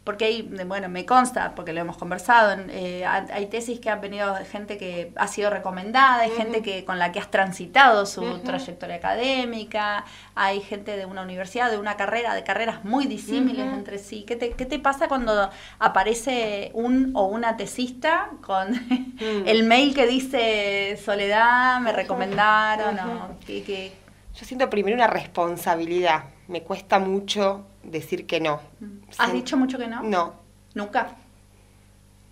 [0.07, 4.33] porque hay, bueno, me consta, porque lo hemos conversado, eh, hay tesis que han venido
[4.35, 8.39] de gente que ha sido recomendada, hay gente que con la que has transitado su
[8.39, 13.99] trayectoria académica, hay gente de una universidad, de una carrera, de carreras muy disímiles entre
[13.99, 14.23] sí.
[14.25, 19.43] ¿Qué te, ¿Qué te pasa cuando aparece un o una tesista con mm.
[19.45, 22.97] el mail que dice Soledad, me recomendaron?
[22.97, 23.91] o, que,
[24.33, 28.61] Yo siento primero una responsabilidad, me cuesta mucho decir que no.
[29.17, 30.03] ¿Has dicho mucho que no?
[30.03, 30.33] No.
[30.73, 31.15] ¿Nunca?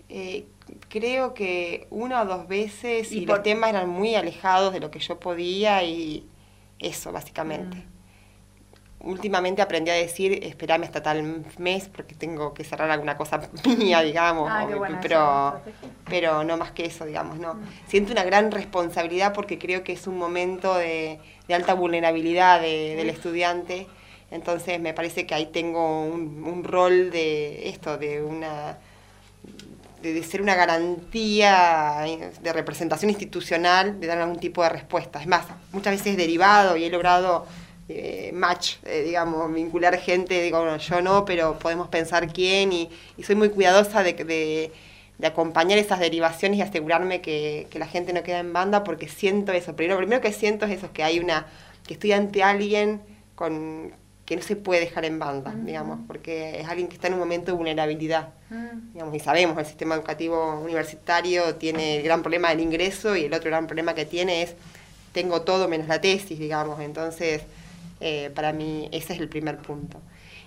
[0.07, 0.45] Eh,
[0.89, 4.99] creo que una o dos veces y, los temas eran muy alejados de lo que
[4.99, 6.27] yo podía y
[6.79, 7.77] eso, básicamente.
[7.77, 7.95] Mm.
[9.07, 14.01] Últimamente aprendí a decir, esperame hasta tal mes porque tengo que cerrar alguna cosa mía,
[14.01, 14.49] digamos.
[14.51, 14.67] Ah,
[15.01, 15.61] pero,
[16.09, 17.55] pero no más que eso, digamos, no.
[17.55, 17.63] Mm.
[17.87, 23.87] Siento una gran responsabilidad porque creo que es un momento de, alta vulnerabilidad del estudiante
[24.35, 28.77] entonces me parece que ahí tengo un, rol de esto, de una
[30.01, 32.05] de, ser una garantía
[32.41, 35.21] de representación institucional, de dar algún tipo de respuesta.
[35.21, 37.45] Es más, muchas veces derivado y he logrado
[37.87, 42.89] eh, match, eh, digamos, vincular gente, digo, yo no, pero podemos pensar quién y,
[43.23, 44.71] soy muy cuidadosa de, de,
[45.27, 49.51] acompañar esas derivaciones y asegurarme que, que, la gente no queda en banda porque siento
[49.53, 49.75] eso.
[49.75, 51.47] Primero, lo primero que siento es eso, que hay una,
[51.87, 53.01] que estoy ante alguien
[53.35, 53.93] con,
[54.25, 57.19] que no se puede dejar en banda, digamos, porque es alguien que está en un
[57.19, 58.29] momento de vulnerabilidad.
[58.93, 63.33] digamos, y sabemos, el sistema educativo universitario tiene el gran problema del ingreso y el
[63.33, 64.55] otro gran problema que tiene es,
[65.11, 67.43] tengo todo menos la tesis, digamos, entonces,
[68.01, 70.01] eh, para mí ese es el primer punto.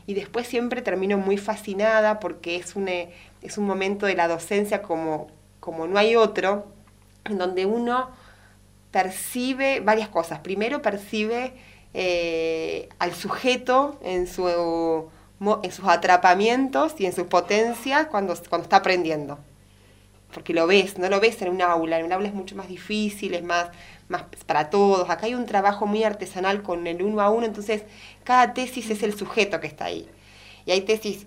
[0.06, 3.10] Y después siempre termino muy fascinada porque es un, eh,
[3.42, 5.28] es un momento de la docencia como,
[5.60, 6.66] como no hay otro,
[7.26, 8.10] en donde uno
[8.90, 10.40] percibe varias cosas.
[10.40, 11.52] Primero percibe
[11.94, 15.10] eh, al sujeto en, su,
[15.62, 19.38] en sus atrapamientos y en sus potencias cuando, cuando está aprendiendo.
[20.32, 22.68] Porque lo ves, no lo ves en un aula, en un aula es mucho más
[22.68, 23.70] difícil, es más,
[24.08, 25.08] más para todos.
[25.08, 27.84] Acá hay un trabajo muy artesanal con el uno a uno, entonces
[28.24, 30.06] cada tesis es el sujeto que está ahí.
[30.66, 31.26] Y hay tesis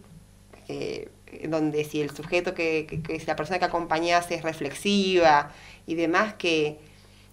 [0.67, 1.09] eh,
[1.47, 5.51] donde si el sujeto que, que, si la persona que acompañas es reflexiva
[5.87, 6.77] y demás, que,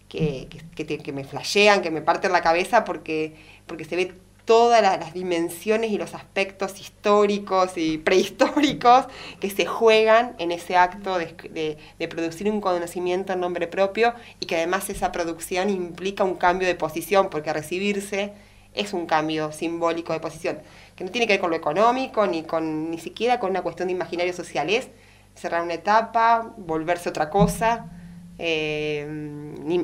[0.09, 3.35] que, que, me flashean, que me parten la cabeza porque,
[3.67, 9.05] porque se ve todas las, dimensiones y los aspectos históricos y prehistóricos
[9.41, 14.47] que se juegan en ese acto de, de, producir un conocimiento en nombre propio y
[14.47, 18.33] que además esa producción implica un cambio de posición, porque recibirse
[18.73, 20.61] es un cambio simbólico de posición,
[20.97, 23.89] que no tiene que ver con lo económico, ni, con, ni siquiera con una cuestión
[23.89, 24.89] de imaginario social, es
[25.35, 27.98] cerrar una etapa, volverse otra cosa,
[28.39, 29.07] eh,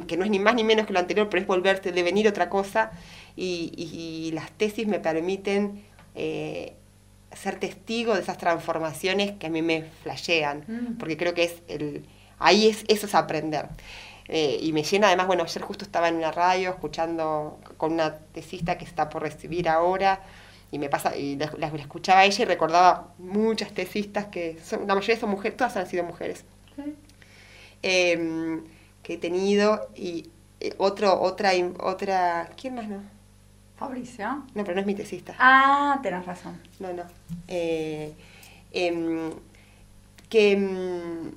[0.07, 2.49] que no es ni más ni menos que lo anterior, pero es volverse, devenir otra
[2.49, 2.93] cosa,
[3.37, 5.85] y, las tesis me permiten
[6.15, 6.75] eh,
[7.33, 10.99] ser testigo de esas transformaciones que a mí me flashean, mm.
[10.99, 12.05] porque creo que es el,
[12.39, 13.69] ahí es, eso es aprender.
[14.29, 18.17] Eh, y me llena además, bueno, ayer justo estaba en una radio escuchando con una
[18.17, 20.21] tesista que está por recibir ahora,
[20.71, 24.95] y me pasa, y la, escuchaba a ella y recordaba muchas tesistas que son, la
[24.95, 26.45] mayoría son mujeres, todas han sido mujeres.
[27.87, 28.65] Em,
[29.03, 33.03] que he tenido y eh, otro, otra, otra, ¿quién más no?
[33.77, 34.43] Fabricio.
[34.55, 35.35] No, pero no es mi tesista.
[35.39, 36.59] Ah, tenés razón.
[36.81, 37.03] No, no.
[37.47, 38.15] Eh,
[38.73, 39.31] em,
[40.31, 41.33] que em,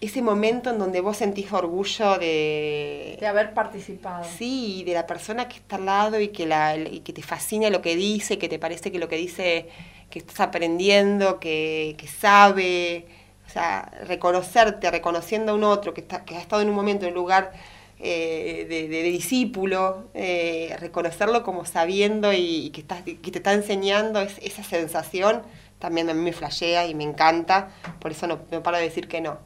[0.00, 3.16] ese momento en donde vos sentís orgullo de...
[3.20, 4.24] De haber participado.
[4.24, 7.70] Sí, de la persona que está al lado y que, la, y que te fascina
[7.70, 9.68] lo que dice, que te parece que lo que dice,
[10.10, 13.06] que estás aprendiendo, que, que sabe,
[13.54, 17.12] sea, reconocerte, reconociendo a un otro que, está, que ha estado en un momento, en
[17.12, 17.52] un lugar
[18.00, 25.42] eh, de, discípulo, eh, reconocerlo como sabiendo y, que, que te está enseñando esa sensación,
[25.78, 27.68] también a mí me flashea y me encanta,
[28.00, 29.38] por eso no, no paro de decir que no.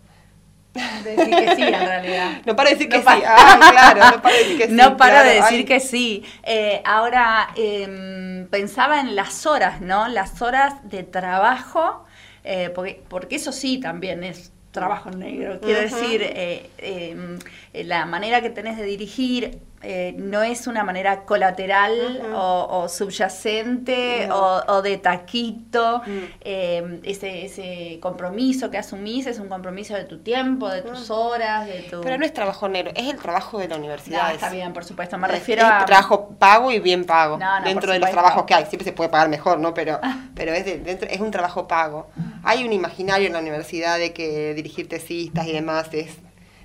[1.05, 2.43] decir que sí, en realidad.
[2.47, 3.07] No para de decir que sí.
[3.07, 4.73] Ah, claro, no para de decir que sí.
[4.73, 6.25] No paro de decir que sí.
[6.43, 10.09] Eh, ahora, em, pensaba en las horas, ¿no?
[10.09, 12.07] Las horas de trabajo,
[12.51, 15.61] eh, porque, porque eso sí también es trabajo negro.
[15.61, 17.39] Quiero decir, eh, em,
[17.75, 24.83] la manera que tenés de dirigir eh, no es una manera colateral o, subyacente o,
[24.83, 26.03] de taquito.
[26.05, 26.19] Mm.
[26.41, 31.67] Eh, ese, ese compromiso que asumís es un compromiso de tu tiempo, de tus horas,
[31.67, 32.01] de tu...
[32.01, 34.35] Pero no es trabajo negro, es el trabajo de la universidad.
[34.35, 35.17] está bien, por supuesto.
[35.17, 35.85] Me refiero es, a...
[35.85, 37.39] trabajo pago y bien pago.
[37.65, 38.65] dentro de los trabajos que hay.
[38.67, 39.75] Siempre se puede pagar mejor, ¿no?
[39.75, 40.01] Pero,
[40.35, 42.09] pero es, dentro, es un trabajo pago.
[42.43, 46.17] Hay un imaginario en la universidad de que dirigir tesistas y demás es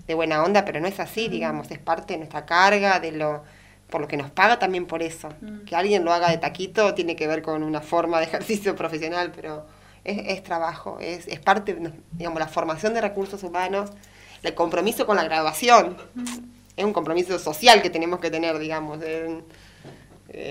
[0.07, 3.43] de buena onda, pero no es así, digamos, es parte de nuestra carga, de lo
[3.89, 5.29] por lo que nos paga también por eso.
[5.41, 5.65] Mm.
[5.65, 9.31] Que alguien lo haga de taquito tiene que ver con una forma de ejercicio profesional,
[9.35, 9.67] pero
[10.03, 11.77] es, es trabajo, es, es parte,
[12.11, 13.91] digamos, la formación de recursos humanos,
[14.41, 15.97] el compromiso con la graduación.
[16.15, 16.23] Mm.
[16.75, 18.99] Es un compromiso social que tenemos que tener, digamos,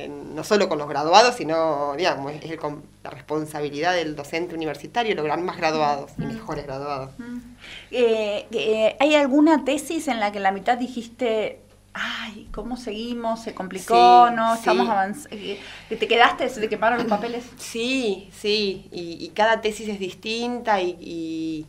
[0.08, 2.58] no solo con los graduados, sino, digamos, es
[3.02, 6.28] la responsabilidad del docente universitario lograr más graduados y mm.
[6.28, 7.10] mejores graduados.
[7.90, 11.60] Eh, eh, ¿Hay alguna tesis en la que en la mitad dijiste,
[11.94, 13.42] ay, ¿cómo seguimos?
[13.42, 14.30] ¿Se complicó?
[14.30, 14.54] ¿No?
[14.54, 15.36] ¿Estamos avanzando?
[15.36, 15.58] Eh,
[15.88, 16.48] ¿Te quedaste?
[16.48, 17.44] ¿Se te quemaron los papeles?
[17.56, 21.66] Sí, sí, y, cada tesis es distinta y,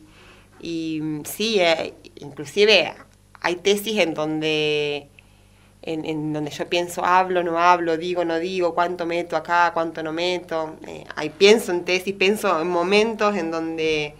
[0.60, 1.60] y, sí,
[2.16, 2.94] inclusive
[3.40, 5.08] hay tesis en donde...
[5.86, 10.12] En, donde yo pienso, hablo, no hablo, digo, no digo, cuánto meto acá, cuánto no
[10.12, 10.76] meto.
[11.14, 14.14] hay pienso en tesis, pienso en momentos en donde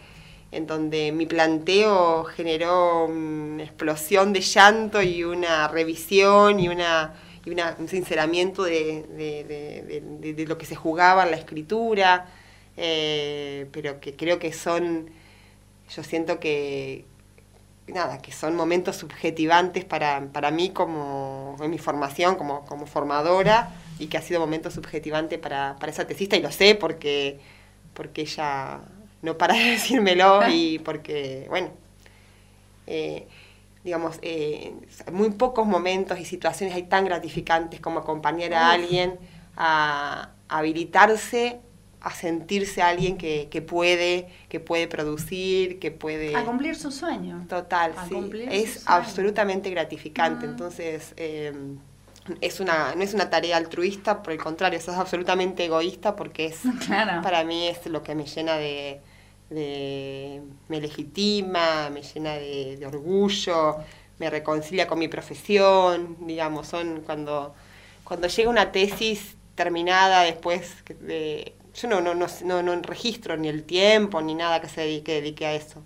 [0.54, 7.12] en donde mi planteo generó una explosión de llanto y una revisión y, una,
[7.44, 12.26] y un sinceramiento de, lo que se jugaba en la escritura,
[12.76, 15.10] eh, pero que creo que son,
[15.90, 17.04] yo siento que,
[17.86, 20.20] nada, que son momentos subjetivantes para,
[20.50, 25.76] mí como en mi formación como, como formadora y que ha sido momento subjetivante para,
[25.78, 27.38] para esa tesista y lo sé porque,
[27.92, 28.80] porque ella
[29.22, 31.70] no para de decírmelo y porque, bueno,
[32.86, 33.26] eh,
[33.82, 34.74] digamos, eh,
[35.12, 39.18] muy pocos momentos y situaciones hay tan gratificantes como acompañar a alguien
[39.56, 41.60] a, habilitarse
[42.04, 46.36] a sentirse alguien que, puede, que puede producir, que puede...
[46.36, 47.46] A cumplir su sueño.
[47.48, 48.14] Total, sí.
[48.50, 50.44] Es absolutamente gratificante.
[50.44, 51.78] Entonces, em,
[52.42, 56.60] es una, no es una tarea altruista, por el contrario, es absolutamente egoísta porque es,
[57.22, 59.00] para mí es lo que me llena de,
[59.48, 63.78] me legitima, me llena de, orgullo,
[64.18, 67.54] me reconcilia con mi profesión, digamos, son cuando,
[68.04, 71.54] cuando llega una tesis terminada después de...
[71.74, 75.46] Yo no, no, no, no, registro ni el tiempo ni nada que se dedique, dedique
[75.46, 75.82] a eso.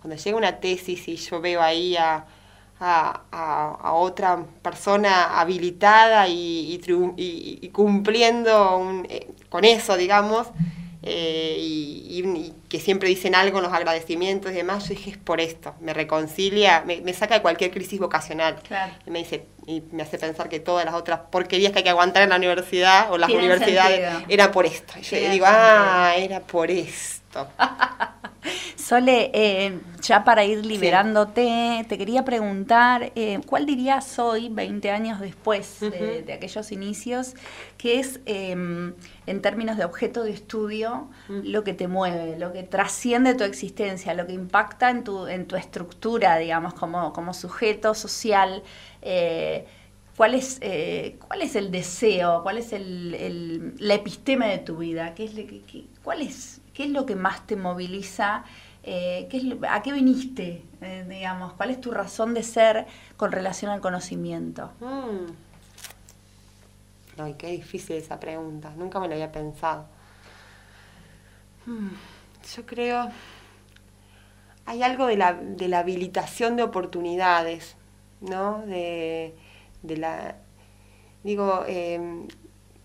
[0.00, 2.26] Cuando llega una tesis y yo veo ahí a,
[2.80, 6.80] a, otra persona habilitada y,
[7.16, 10.48] y, cumpliendo eh, con eso, digamos,
[11.06, 15.40] eh, y, que siempre dicen algo en los agradecimientos y demás, yo dije, es por
[15.40, 18.56] esto, me reconcilia, me, saca de cualquier crisis vocacional.
[19.06, 21.90] Y me dice, y me hace pensar que todas las otras porquerías que hay que
[21.90, 24.94] aguantar en la universidad o las universidades era por esto.
[24.98, 27.48] Y yo digo, ah, era por esto.
[28.76, 35.20] Sole, eh, ya para ir liberándote, te quería preguntar, eh, ¿cuál dirías hoy, 20 años
[35.20, 37.34] después de, aquellos inicios,
[37.78, 38.94] qué es, em,
[39.26, 44.14] en términos de objeto de estudio, lo que te mueve, lo que trasciende tu existencia,
[44.14, 48.62] lo que impacta en tu, en tu estructura, digamos, como, como sujeto social?
[50.14, 50.60] Eh, ¿Cuál es,
[51.26, 52.42] ¿Cuál es el deseo?
[52.42, 55.14] ¿Cuál es el, la epistema de tu vida?
[55.14, 55.32] ¿Qué es,
[56.02, 58.44] ¿Cuál es ¿Qué es lo que más te moviliza?
[58.82, 59.28] Eh,
[59.68, 61.54] ¿A qué viniste, eh, digamos?
[61.54, 62.86] ¿Cuál es tu razón de ser
[63.16, 64.72] con relación al conocimiento?
[64.80, 65.32] Mm.
[67.22, 68.72] Ay, qué difícil esa pregunta.
[68.76, 69.86] Nunca me lo había pensado.
[71.66, 71.90] Mm,
[72.56, 73.08] yo creo...
[74.66, 77.76] Hay algo de la, de la habilitación de oportunidades,
[78.20, 78.62] ¿no?
[78.66, 79.34] De,
[79.84, 80.36] la...
[81.22, 82.26] Digo, em,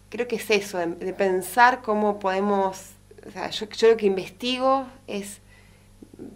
[0.09, 2.93] creo que es eso, de pensar cómo podemos
[3.51, 5.39] yo, lo que investigo es,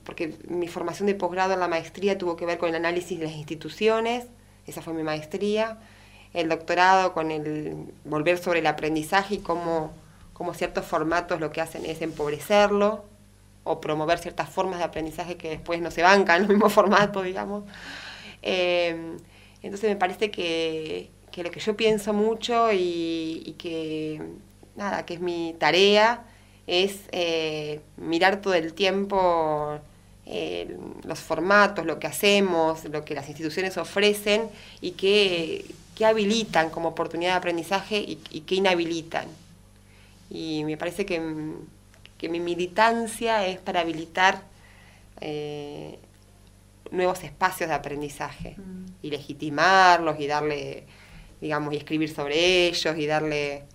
[0.04, 3.26] porque mi formación de posgrado en la maestría tuvo que ver con el análisis de
[3.26, 4.26] las instituciones,
[4.68, 5.78] esa fue mi maestría,
[6.34, 9.92] el doctorado con el volver sobre el aprendizaje y cómo,
[10.54, 13.06] ciertos formatos lo que hacen es empobrecerlo
[13.64, 17.22] o promover ciertas formas de aprendizaje que después no se bancan en el mismo formato,
[17.22, 17.64] digamos.
[18.42, 19.16] Eh,
[19.64, 24.22] entonces me parece que, lo que yo pienso mucho y, que,
[24.76, 26.26] nada, que es mi tarea,
[26.68, 29.80] es eh, mirar todo el tiempo
[30.26, 34.50] eh, los formatos, lo que hacemos, lo que las instituciones ofrecen
[34.82, 35.66] y que,
[36.04, 39.26] habilitan como oportunidad de aprendizaje y, que inhabilitan.
[40.30, 44.44] Y me parece que, mi militancia es para habilitar
[45.20, 46.00] eh,
[46.92, 48.83] nuevos espacios de aprendizaje mm.
[49.04, 50.86] Y legitimarlos y darle,
[51.40, 53.66] digamos, y escribir sobre ellos y darle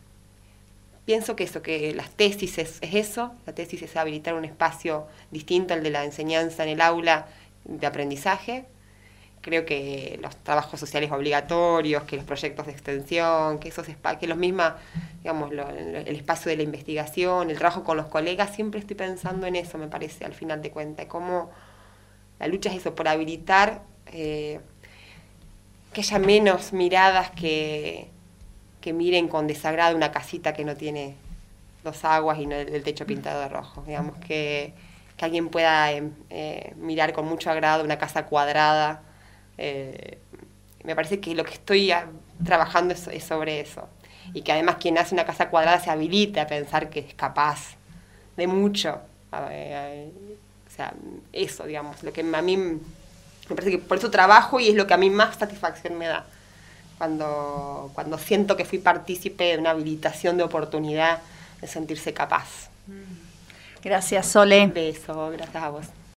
[1.09, 5.72] pienso que eso, que las tesis es, eso, la tesis es habilitar un espacio distinto
[5.72, 7.29] al de la enseñanza en el aula
[7.64, 8.66] de aprendizaje.
[9.41, 13.87] Creo que los trabajos sociales obligatorios, que los proyectos de extensión, que esos
[14.20, 14.76] que los misma,
[15.22, 19.57] digamos, el espacio de la investigación, el trabajo con los colegas, siempre estoy pensando en
[19.57, 21.51] eso, me parece, al final de cuentas, cómo
[22.39, 23.81] la lucha es eso, por habilitar
[24.12, 24.61] eh,
[25.93, 28.09] que haya menos miradas que,
[28.80, 31.16] que miren con desagrado una casita que no tiene
[31.84, 33.82] dos aguas y no el, techo pintado de rojo.
[33.86, 34.74] Digamos que,
[35.20, 39.03] alguien pueda em, eh, mirar con mucho agrado una casa cuadrada.
[39.57, 40.18] Eh,
[40.84, 41.93] me parece que lo que estoy
[42.45, 43.89] trabajando es, sobre eso.
[44.32, 47.76] Y que además quien hace una casa cuadrada se habilite a pensar que es capaz
[48.36, 49.01] de mucho.
[49.32, 50.95] o sea,
[51.32, 52.78] eso, digamos, lo que a mí
[53.49, 56.07] me parece que por eso trabajo y es lo que a mí más satisfacción me
[56.07, 56.25] da
[56.99, 61.21] cuando, cuando siento que fui partícipe de una habilitación de oportunidad
[61.61, 62.69] de sentirse capaz.
[63.83, 64.65] Gracias, Sole.
[64.65, 65.87] Un beso, gracias a vos.